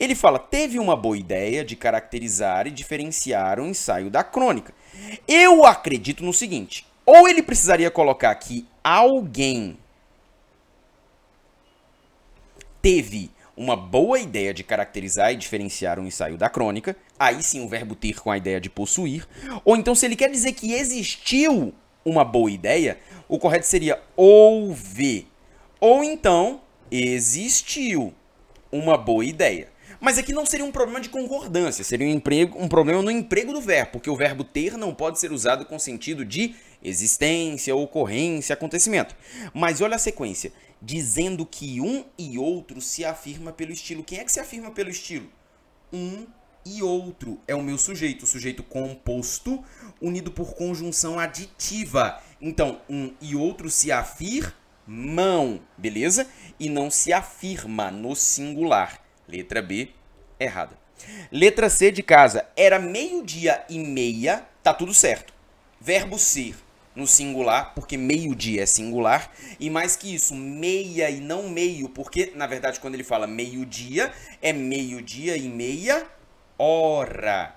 ele 0.00 0.14
fala: 0.14 0.38
teve 0.38 0.80
uma 0.80 0.96
boa 0.96 1.16
ideia 1.16 1.64
de 1.64 1.76
caracterizar 1.76 2.66
e 2.66 2.72
diferenciar 2.72 3.60
o 3.60 3.66
ensaio 3.66 4.10
da 4.10 4.24
crônica. 4.24 4.74
Eu 5.28 5.64
acredito 5.64 6.24
no 6.24 6.32
seguinte: 6.32 6.84
ou 7.06 7.28
ele 7.28 7.42
precisaria 7.42 7.90
colocar 7.90 8.34
que 8.34 8.66
alguém 8.82 9.78
teve 12.82 13.30
uma 13.56 13.76
boa 13.76 14.18
ideia 14.18 14.52
de 14.52 14.64
caracterizar 14.64 15.32
e 15.32 15.36
diferenciar 15.36 15.98
um 15.98 16.06
ensaio 16.06 16.36
da 16.36 16.48
crônica, 16.48 16.96
aí 17.18 17.42
sim 17.42 17.64
o 17.64 17.68
verbo 17.68 17.94
ter 17.94 18.20
com 18.20 18.30
a 18.30 18.36
ideia 18.36 18.60
de 18.60 18.68
possuir, 18.68 19.26
ou 19.64 19.76
então 19.76 19.94
se 19.94 20.04
ele 20.06 20.16
quer 20.16 20.30
dizer 20.30 20.52
que 20.52 20.72
existiu 20.72 21.72
uma 22.04 22.24
boa 22.24 22.50
ideia, 22.50 22.98
o 23.28 23.38
correto 23.38 23.66
seria 23.66 24.00
houve 24.16 25.28
ou 25.86 26.02
então, 26.02 26.62
existiu 26.90 28.14
uma 28.72 28.96
boa 28.96 29.22
ideia. 29.22 29.68
Mas 30.00 30.16
aqui 30.16 30.32
não 30.32 30.46
seria 30.46 30.64
um 30.64 30.72
problema 30.72 30.98
de 30.98 31.10
concordância, 31.10 31.84
seria 31.84 32.06
um, 32.06 32.10
emprego, 32.10 32.58
um 32.58 32.68
problema 32.68 33.02
no 33.02 33.10
emprego 33.10 33.52
do 33.52 33.60
verbo, 33.60 33.92
porque 33.92 34.08
o 34.08 34.16
verbo 34.16 34.44
ter 34.44 34.78
não 34.78 34.94
pode 34.94 35.20
ser 35.20 35.30
usado 35.30 35.66
com 35.66 35.78
sentido 35.78 36.24
de 36.24 36.54
existência, 36.82 37.76
ocorrência, 37.76 38.54
acontecimento. 38.54 39.14
Mas 39.52 39.82
olha 39.82 39.96
a 39.96 39.98
sequência, 39.98 40.52
dizendo 40.84 41.46
que 41.46 41.80
um 41.80 42.04
e 42.18 42.38
outro 42.38 42.80
se 42.80 43.04
afirma 43.04 43.52
pelo 43.52 43.72
estilo. 43.72 44.04
Quem 44.04 44.18
é 44.18 44.24
que 44.24 44.32
se 44.32 44.40
afirma 44.40 44.70
pelo 44.70 44.90
estilo? 44.90 45.28
Um 45.92 46.26
e 46.66 46.82
outro 46.82 47.40
é 47.46 47.54
o 47.54 47.62
meu 47.62 47.78
sujeito, 47.78 48.24
o 48.24 48.26
sujeito 48.26 48.62
composto 48.62 49.62
unido 50.00 50.30
por 50.30 50.54
conjunção 50.54 51.18
aditiva. 51.18 52.20
Então, 52.40 52.80
um 52.88 53.12
e 53.20 53.34
outro 53.34 53.70
se 53.70 53.90
afirma 53.90 54.52
mão, 54.86 55.60
beleza? 55.78 56.28
E 56.60 56.68
não 56.68 56.90
se 56.90 57.12
afirma 57.12 57.90
no 57.90 58.14
singular. 58.14 59.02
Letra 59.26 59.62
B, 59.62 59.90
errada. 60.38 60.78
Letra 61.32 61.70
C 61.70 61.90
de 61.90 62.02
casa, 62.02 62.46
era 62.54 62.78
meio-dia 62.78 63.64
e 63.68 63.78
meia, 63.78 64.46
tá 64.62 64.74
tudo 64.74 64.92
certo. 64.92 65.32
Verbo 65.80 66.18
ser 66.18 66.54
no 66.94 67.06
singular, 67.06 67.74
porque 67.74 67.96
meio-dia 67.96 68.62
é 68.62 68.66
singular, 68.66 69.30
e 69.58 69.68
mais 69.68 69.96
que 69.96 70.14
isso, 70.14 70.34
meia 70.34 71.10
e 71.10 71.20
não 71.20 71.48
meio, 71.48 71.88
porque 71.88 72.32
na 72.34 72.46
verdade 72.46 72.78
quando 72.80 72.94
ele 72.94 73.04
fala 73.04 73.26
meio-dia, 73.26 74.12
é 74.40 74.52
meio-dia 74.52 75.36
e 75.36 75.48
meia 75.48 76.06
hora. 76.58 77.54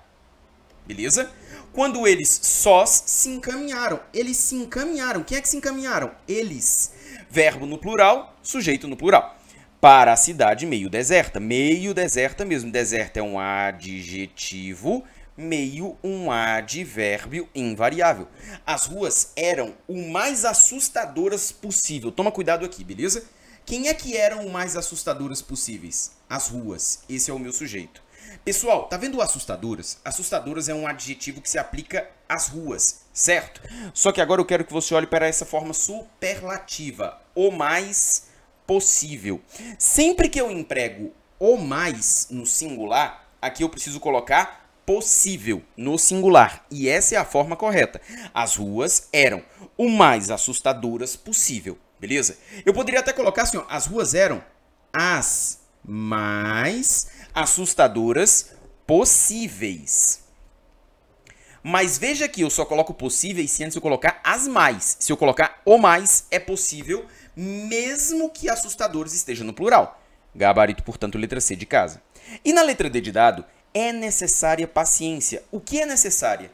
Beleza? 0.86 1.30
Quando 1.72 2.06
eles 2.08 2.28
sós 2.42 3.04
se 3.06 3.28
encaminharam, 3.28 4.00
eles 4.12 4.36
se 4.38 4.54
encaminharam. 4.54 5.22
Quem 5.22 5.36
é 5.36 5.40
que 5.40 5.48
se 5.48 5.56
encaminharam? 5.56 6.10
Eles 6.26 6.92
verbo 7.30 7.66
no 7.66 7.78
plural, 7.78 8.34
sujeito 8.42 8.88
no 8.88 8.96
plural. 8.96 9.36
Para 9.80 10.12
a 10.12 10.16
cidade 10.16 10.66
meio 10.66 10.90
deserta. 10.90 11.38
Meio 11.38 11.94
deserta 11.94 12.44
mesmo. 12.44 12.70
Deserta 12.70 13.20
é 13.20 13.22
um 13.22 13.38
adjetivo, 13.38 15.04
meio 15.38 15.96
um 16.02 16.32
advérbio 16.32 17.48
invariável. 17.54 18.26
As 18.66 18.86
ruas 18.86 19.32
eram 19.36 19.72
o 19.86 20.10
mais 20.10 20.44
assustadoras 20.44 21.52
possível. 21.52 22.10
Toma 22.10 22.32
cuidado 22.32 22.66
aqui, 22.66 22.82
beleza? 22.82 23.24
Quem 23.64 23.86
é 23.86 23.94
que 23.94 24.16
eram 24.16 24.44
o 24.44 24.50
mais 24.50 24.76
assustadoras 24.76 25.40
possíveis? 25.40 26.10
As 26.28 26.48
ruas. 26.48 27.04
Esse 27.08 27.30
é 27.30 27.34
o 27.34 27.38
meu 27.38 27.52
sujeito. 27.52 28.02
Pessoal, 28.44 28.88
tá 28.88 28.96
vendo 28.96 29.22
assustadoras? 29.22 29.98
Assustadoras 30.04 30.68
é 30.68 30.74
um 30.74 30.86
adjetivo 30.86 31.40
que 31.40 31.48
se 31.48 31.58
aplica 31.58 32.10
às 32.28 32.48
ruas, 32.48 33.02
certo? 33.12 33.62
Só 33.94 34.10
que 34.10 34.20
agora 34.20 34.40
eu 34.40 34.44
quero 34.44 34.64
que 34.64 34.72
você 34.72 34.94
olhe 34.94 35.06
para 35.06 35.26
essa 35.26 35.46
forma 35.46 35.72
superlativa, 35.72 37.20
o 37.34 37.50
mais 37.50 38.26
possível. 38.66 39.40
Sempre 39.78 40.28
que 40.28 40.40
eu 40.40 40.50
emprego 40.50 41.12
o 41.38 41.56
mais 41.56 42.26
no 42.30 42.44
singular, 42.44 43.28
aqui 43.40 43.62
eu 43.62 43.68
preciso 43.68 44.00
colocar 44.00 44.67
possível 44.88 45.62
no 45.76 45.98
singular. 45.98 46.64
E 46.70 46.88
essa 46.88 47.14
é 47.14 47.18
a 47.18 47.24
forma 47.26 47.54
correta. 47.54 48.00
As 48.32 48.56
ruas 48.56 49.06
eram 49.12 49.42
o 49.76 49.86
mais 49.86 50.30
assustadoras 50.30 51.14
possível, 51.14 51.76
beleza? 52.00 52.38
Eu 52.64 52.72
poderia 52.72 53.00
até 53.00 53.12
colocar 53.12 53.42
assim, 53.42 53.58
ó, 53.58 53.66
as 53.68 53.84
ruas 53.84 54.14
eram 54.14 54.42
as 54.90 55.60
mais 55.84 57.08
assustadoras 57.34 58.54
possíveis. 58.86 60.24
Mas 61.62 61.98
veja 61.98 62.26
que 62.26 62.40
eu 62.40 62.48
só 62.48 62.64
coloco 62.64 62.94
possíveis 62.94 63.50
se 63.50 63.62
antes 63.62 63.76
eu 63.76 63.82
colocar 63.82 64.22
as 64.24 64.48
mais. 64.48 64.96
Se 65.00 65.12
eu 65.12 65.18
colocar 65.18 65.60
o 65.66 65.76
mais, 65.76 66.24
é 66.30 66.38
possível, 66.38 67.04
mesmo 67.36 68.30
que 68.30 68.48
assustadores 68.48 69.12
esteja 69.12 69.44
no 69.44 69.52
plural. 69.52 70.00
Gabarito, 70.34 70.82
portanto, 70.82 71.18
letra 71.18 71.42
C 71.42 71.54
de 71.54 71.66
casa. 71.66 72.00
E 72.42 72.54
na 72.54 72.62
letra 72.62 72.88
D 72.88 73.02
de 73.02 73.12
dado, 73.12 73.44
é 73.78 73.92
necessária 73.92 74.66
paciência. 74.66 75.44
O 75.52 75.60
que 75.60 75.80
é 75.80 75.86
necessária? 75.86 76.50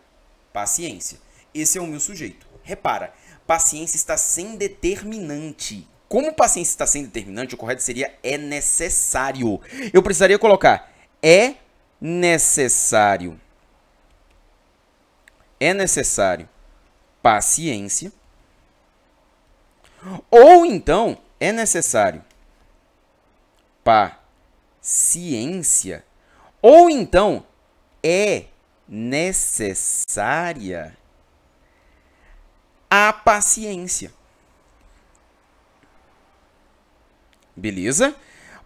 Paciência. 0.53 1.19
Esse 1.55 1.79
é 1.79 1.81
o 1.81 1.87
meu 1.87 1.99
sujeito. 1.99 2.47
Repara, 2.63 3.15
paciência 3.47 3.97
está 3.97 4.19
sem 4.19 4.57
determinante. 4.57 5.89
Como 6.07 6.35
paciência 6.35 6.73
está 6.73 6.87
sem 6.87 7.03
determinante, 7.05 7.55
o 7.55 7.59
correto 7.59 7.83
seria 7.83 8.15
é 8.23 8.37
necessário. 8.37 9.59
Eu 9.93 10.03
precisaria 10.03 10.39
colocar 10.39 10.93
é 11.23 11.55
necessário. 11.99 13.41
É 15.59 15.73
necessário 15.73 16.47
paciência. 17.23 18.13
Ou 20.31 20.67
então 20.67 21.17
é 21.41 21.51
necessário 21.53 22.23
paciência. 24.83 26.05
Ou 26.67 26.89
então 26.89 27.45
é 28.03 28.45
necessária 28.89 30.17
a 32.89 33.13
paciência. 33.13 34.11
Beleza? 37.55 38.17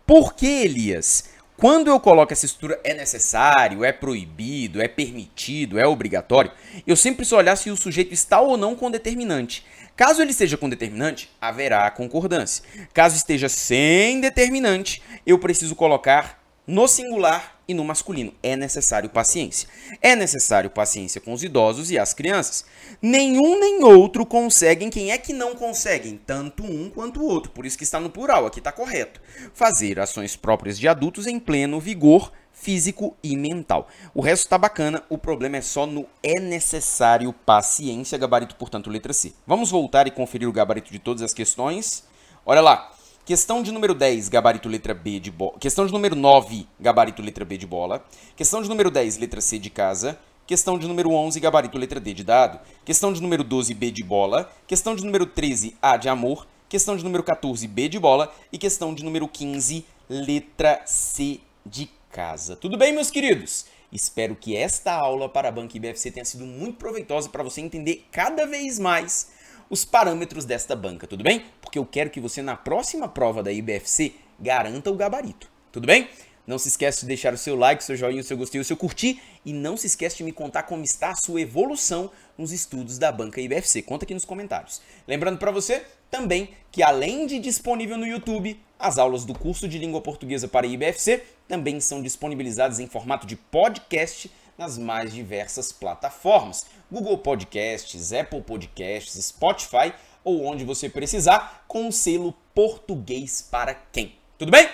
Por 0.06 0.34
que, 0.34 0.46
Elias? 0.46 1.30
Quando 1.56 1.88
eu 1.88 1.98
coloco 1.98 2.32
essa 2.32 2.46
estrutura 2.46 2.80
é 2.84 2.94
necessário, 2.94 3.82
é 3.82 3.90
proibido, 3.90 4.80
é 4.80 4.86
permitido, 4.86 5.76
é 5.76 5.84
obrigatório, 5.84 6.52
eu 6.86 6.94
sempre 6.94 7.16
preciso 7.16 7.36
olhar 7.36 7.56
se 7.56 7.68
o 7.68 7.76
sujeito 7.76 8.14
está 8.14 8.40
ou 8.40 8.56
não 8.56 8.76
com 8.76 8.92
determinante. 8.92 9.66
Caso 9.96 10.22
ele 10.22 10.30
esteja 10.30 10.56
com 10.56 10.68
determinante, 10.68 11.28
haverá 11.40 11.90
concordância. 11.90 12.62
Caso 12.94 13.16
esteja 13.16 13.48
sem 13.48 14.20
determinante, 14.20 15.02
eu 15.26 15.36
preciso 15.36 15.74
colocar 15.74 16.40
no 16.64 16.86
singular 16.86 17.57
e 17.68 17.74
no 17.74 17.84
masculino. 17.84 18.32
É 18.42 18.56
necessário 18.56 19.10
paciência. 19.10 19.68
É 20.00 20.16
necessário 20.16 20.70
paciência 20.70 21.20
com 21.20 21.34
os 21.34 21.44
idosos 21.44 21.90
e 21.90 21.98
as 21.98 22.14
crianças. 22.14 22.64
Nenhum 23.02 23.60
nem 23.60 23.84
outro 23.84 24.24
conseguem. 24.24 24.88
Quem 24.88 25.12
é 25.12 25.18
que 25.18 25.34
não 25.34 25.54
conseguem? 25.54 26.18
Tanto 26.26 26.64
um 26.64 26.88
quanto 26.88 27.20
o 27.20 27.26
outro. 27.26 27.52
Por 27.52 27.66
isso 27.66 27.76
que 27.76 27.84
está 27.84 28.00
no 28.00 28.08
plural, 28.08 28.46
aqui 28.46 28.58
está 28.58 28.72
correto. 28.72 29.20
Fazer 29.52 30.00
ações 30.00 30.34
próprias 30.34 30.78
de 30.78 30.88
adultos 30.88 31.26
em 31.26 31.38
pleno 31.38 31.78
vigor 31.78 32.32
físico 32.58 33.16
e 33.22 33.36
mental. 33.36 33.88
O 34.12 34.20
resto 34.20 34.44
está 34.44 34.58
bacana, 34.58 35.02
o 35.08 35.16
problema 35.16 35.58
é 35.58 35.60
só 35.60 35.86
no 35.86 36.06
é 36.22 36.40
necessário 36.40 37.32
paciência, 37.32 38.18
gabarito, 38.18 38.56
portanto, 38.56 38.90
letra 38.90 39.12
C. 39.12 39.32
Vamos 39.46 39.70
voltar 39.70 40.08
e 40.08 40.10
conferir 40.10 40.48
o 40.48 40.52
gabarito 40.52 40.90
de 40.90 40.98
todas 40.98 41.22
as 41.22 41.32
questões. 41.32 42.04
Olha 42.44 42.60
lá. 42.60 42.97
Questão 43.28 43.62
de 43.62 43.70
número 43.70 43.92
10, 43.92 44.30
gabarito 44.30 44.70
letra 44.70 44.94
B 44.94 45.20
de 45.20 45.30
bola. 45.30 45.58
Questão 45.58 45.84
de 45.84 45.92
número 45.92 46.16
9, 46.16 46.66
gabarito 46.80 47.20
letra 47.20 47.44
B 47.44 47.58
de 47.58 47.66
bola. 47.66 48.02
Questão 48.34 48.62
de 48.62 48.70
número 48.70 48.90
10, 48.90 49.18
letra 49.18 49.42
C 49.42 49.58
de 49.58 49.68
casa. 49.68 50.18
Questão 50.46 50.78
de 50.78 50.88
número 50.88 51.10
11, 51.10 51.38
gabarito 51.38 51.76
letra 51.76 52.00
D 52.00 52.14
de 52.14 52.24
dado. 52.24 52.58
Questão 52.86 53.12
de 53.12 53.20
número 53.20 53.44
12, 53.44 53.74
B 53.74 53.90
de 53.90 54.02
bola. 54.02 54.50
Questão 54.66 54.96
de 54.96 55.04
número 55.04 55.26
13, 55.26 55.76
A 55.82 55.98
de 55.98 56.08
amor. 56.08 56.46
Questão 56.70 56.96
de 56.96 57.04
número 57.04 57.22
14, 57.22 57.68
B 57.68 57.90
de 57.90 57.98
bola. 57.98 58.34
E 58.50 58.56
questão 58.56 58.94
de 58.94 59.04
número 59.04 59.28
15, 59.28 59.84
letra 60.08 60.80
C 60.86 61.38
de 61.66 61.90
casa. 62.10 62.56
Tudo 62.56 62.78
bem, 62.78 62.94
meus 62.94 63.10
queridos? 63.10 63.66
Espero 63.92 64.34
que 64.36 64.56
esta 64.56 64.94
aula 64.94 65.28
para 65.28 65.50
a 65.50 65.52
Banca 65.52 65.76
IBFC 65.76 66.12
tenha 66.12 66.24
sido 66.24 66.46
muito 66.46 66.78
proveitosa 66.78 67.28
para 67.28 67.42
você 67.42 67.60
entender 67.60 68.06
cada 68.10 68.46
vez 68.46 68.78
mais 68.78 69.36
os 69.70 69.84
parâmetros 69.84 70.44
desta 70.44 70.74
banca, 70.74 71.06
tudo 71.06 71.24
bem? 71.24 71.44
Porque 71.60 71.78
eu 71.78 71.86
quero 71.86 72.10
que 72.10 72.20
você 72.20 72.42
na 72.42 72.56
próxima 72.56 73.08
prova 73.08 73.42
da 73.42 73.52
IBFC 73.52 74.14
garanta 74.38 74.90
o 74.90 74.94
gabarito, 74.94 75.48
tudo 75.72 75.86
bem? 75.86 76.08
Não 76.48 76.58
se 76.58 76.68
esqueça 76.68 77.02
de 77.02 77.08
deixar 77.08 77.34
o 77.34 77.36
seu 77.36 77.54
like, 77.54 77.82
o 77.82 77.84
seu 77.84 77.94
joinha, 77.94 78.22
o 78.22 78.24
seu 78.24 78.34
gostei, 78.34 78.58
o 78.58 78.64
seu 78.64 78.74
curtir 78.74 79.20
e 79.44 79.52
não 79.52 79.76
se 79.76 79.86
esqueça 79.86 80.16
de 80.16 80.24
me 80.24 80.32
contar 80.32 80.62
como 80.62 80.82
está 80.82 81.10
a 81.10 81.14
sua 81.14 81.42
evolução 81.42 82.10
nos 82.38 82.52
estudos 82.52 82.96
da 82.96 83.12
banca 83.12 83.38
IBFC. 83.38 83.82
Conta 83.82 84.06
aqui 84.06 84.14
nos 84.14 84.24
comentários. 84.24 84.80
Lembrando 85.06 85.36
para 85.36 85.50
você 85.50 85.84
também 86.10 86.48
que 86.72 86.82
além 86.82 87.26
de 87.26 87.38
disponível 87.38 87.98
no 87.98 88.06
YouTube, 88.06 88.58
as 88.78 88.96
aulas 88.96 89.26
do 89.26 89.38
curso 89.38 89.68
de 89.68 89.78
língua 89.78 90.00
portuguesa 90.00 90.48
para 90.48 90.66
IBFC 90.66 91.22
também 91.46 91.80
são 91.80 92.00
disponibilizadas 92.00 92.80
em 92.80 92.86
formato 92.86 93.26
de 93.26 93.36
podcast 93.36 94.30
nas 94.58 94.76
mais 94.76 95.14
diversas 95.14 95.70
plataformas: 95.70 96.66
Google 96.90 97.16
Podcasts, 97.16 98.12
Apple 98.12 98.42
Podcasts, 98.42 99.24
Spotify 99.24 99.94
ou 100.24 100.44
onde 100.44 100.64
você 100.64 100.90
precisar, 100.90 101.64
com 101.68 101.88
o 101.88 101.92
selo 101.92 102.34
português 102.52 103.40
para 103.40 103.72
quem. 103.72 104.18
Tudo 104.36 104.50
bem? 104.50 104.68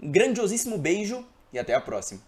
Um 0.00 0.10
grandiosíssimo 0.10 0.78
beijo 0.78 1.26
e 1.52 1.58
até 1.58 1.74
a 1.74 1.80
próxima. 1.80 2.27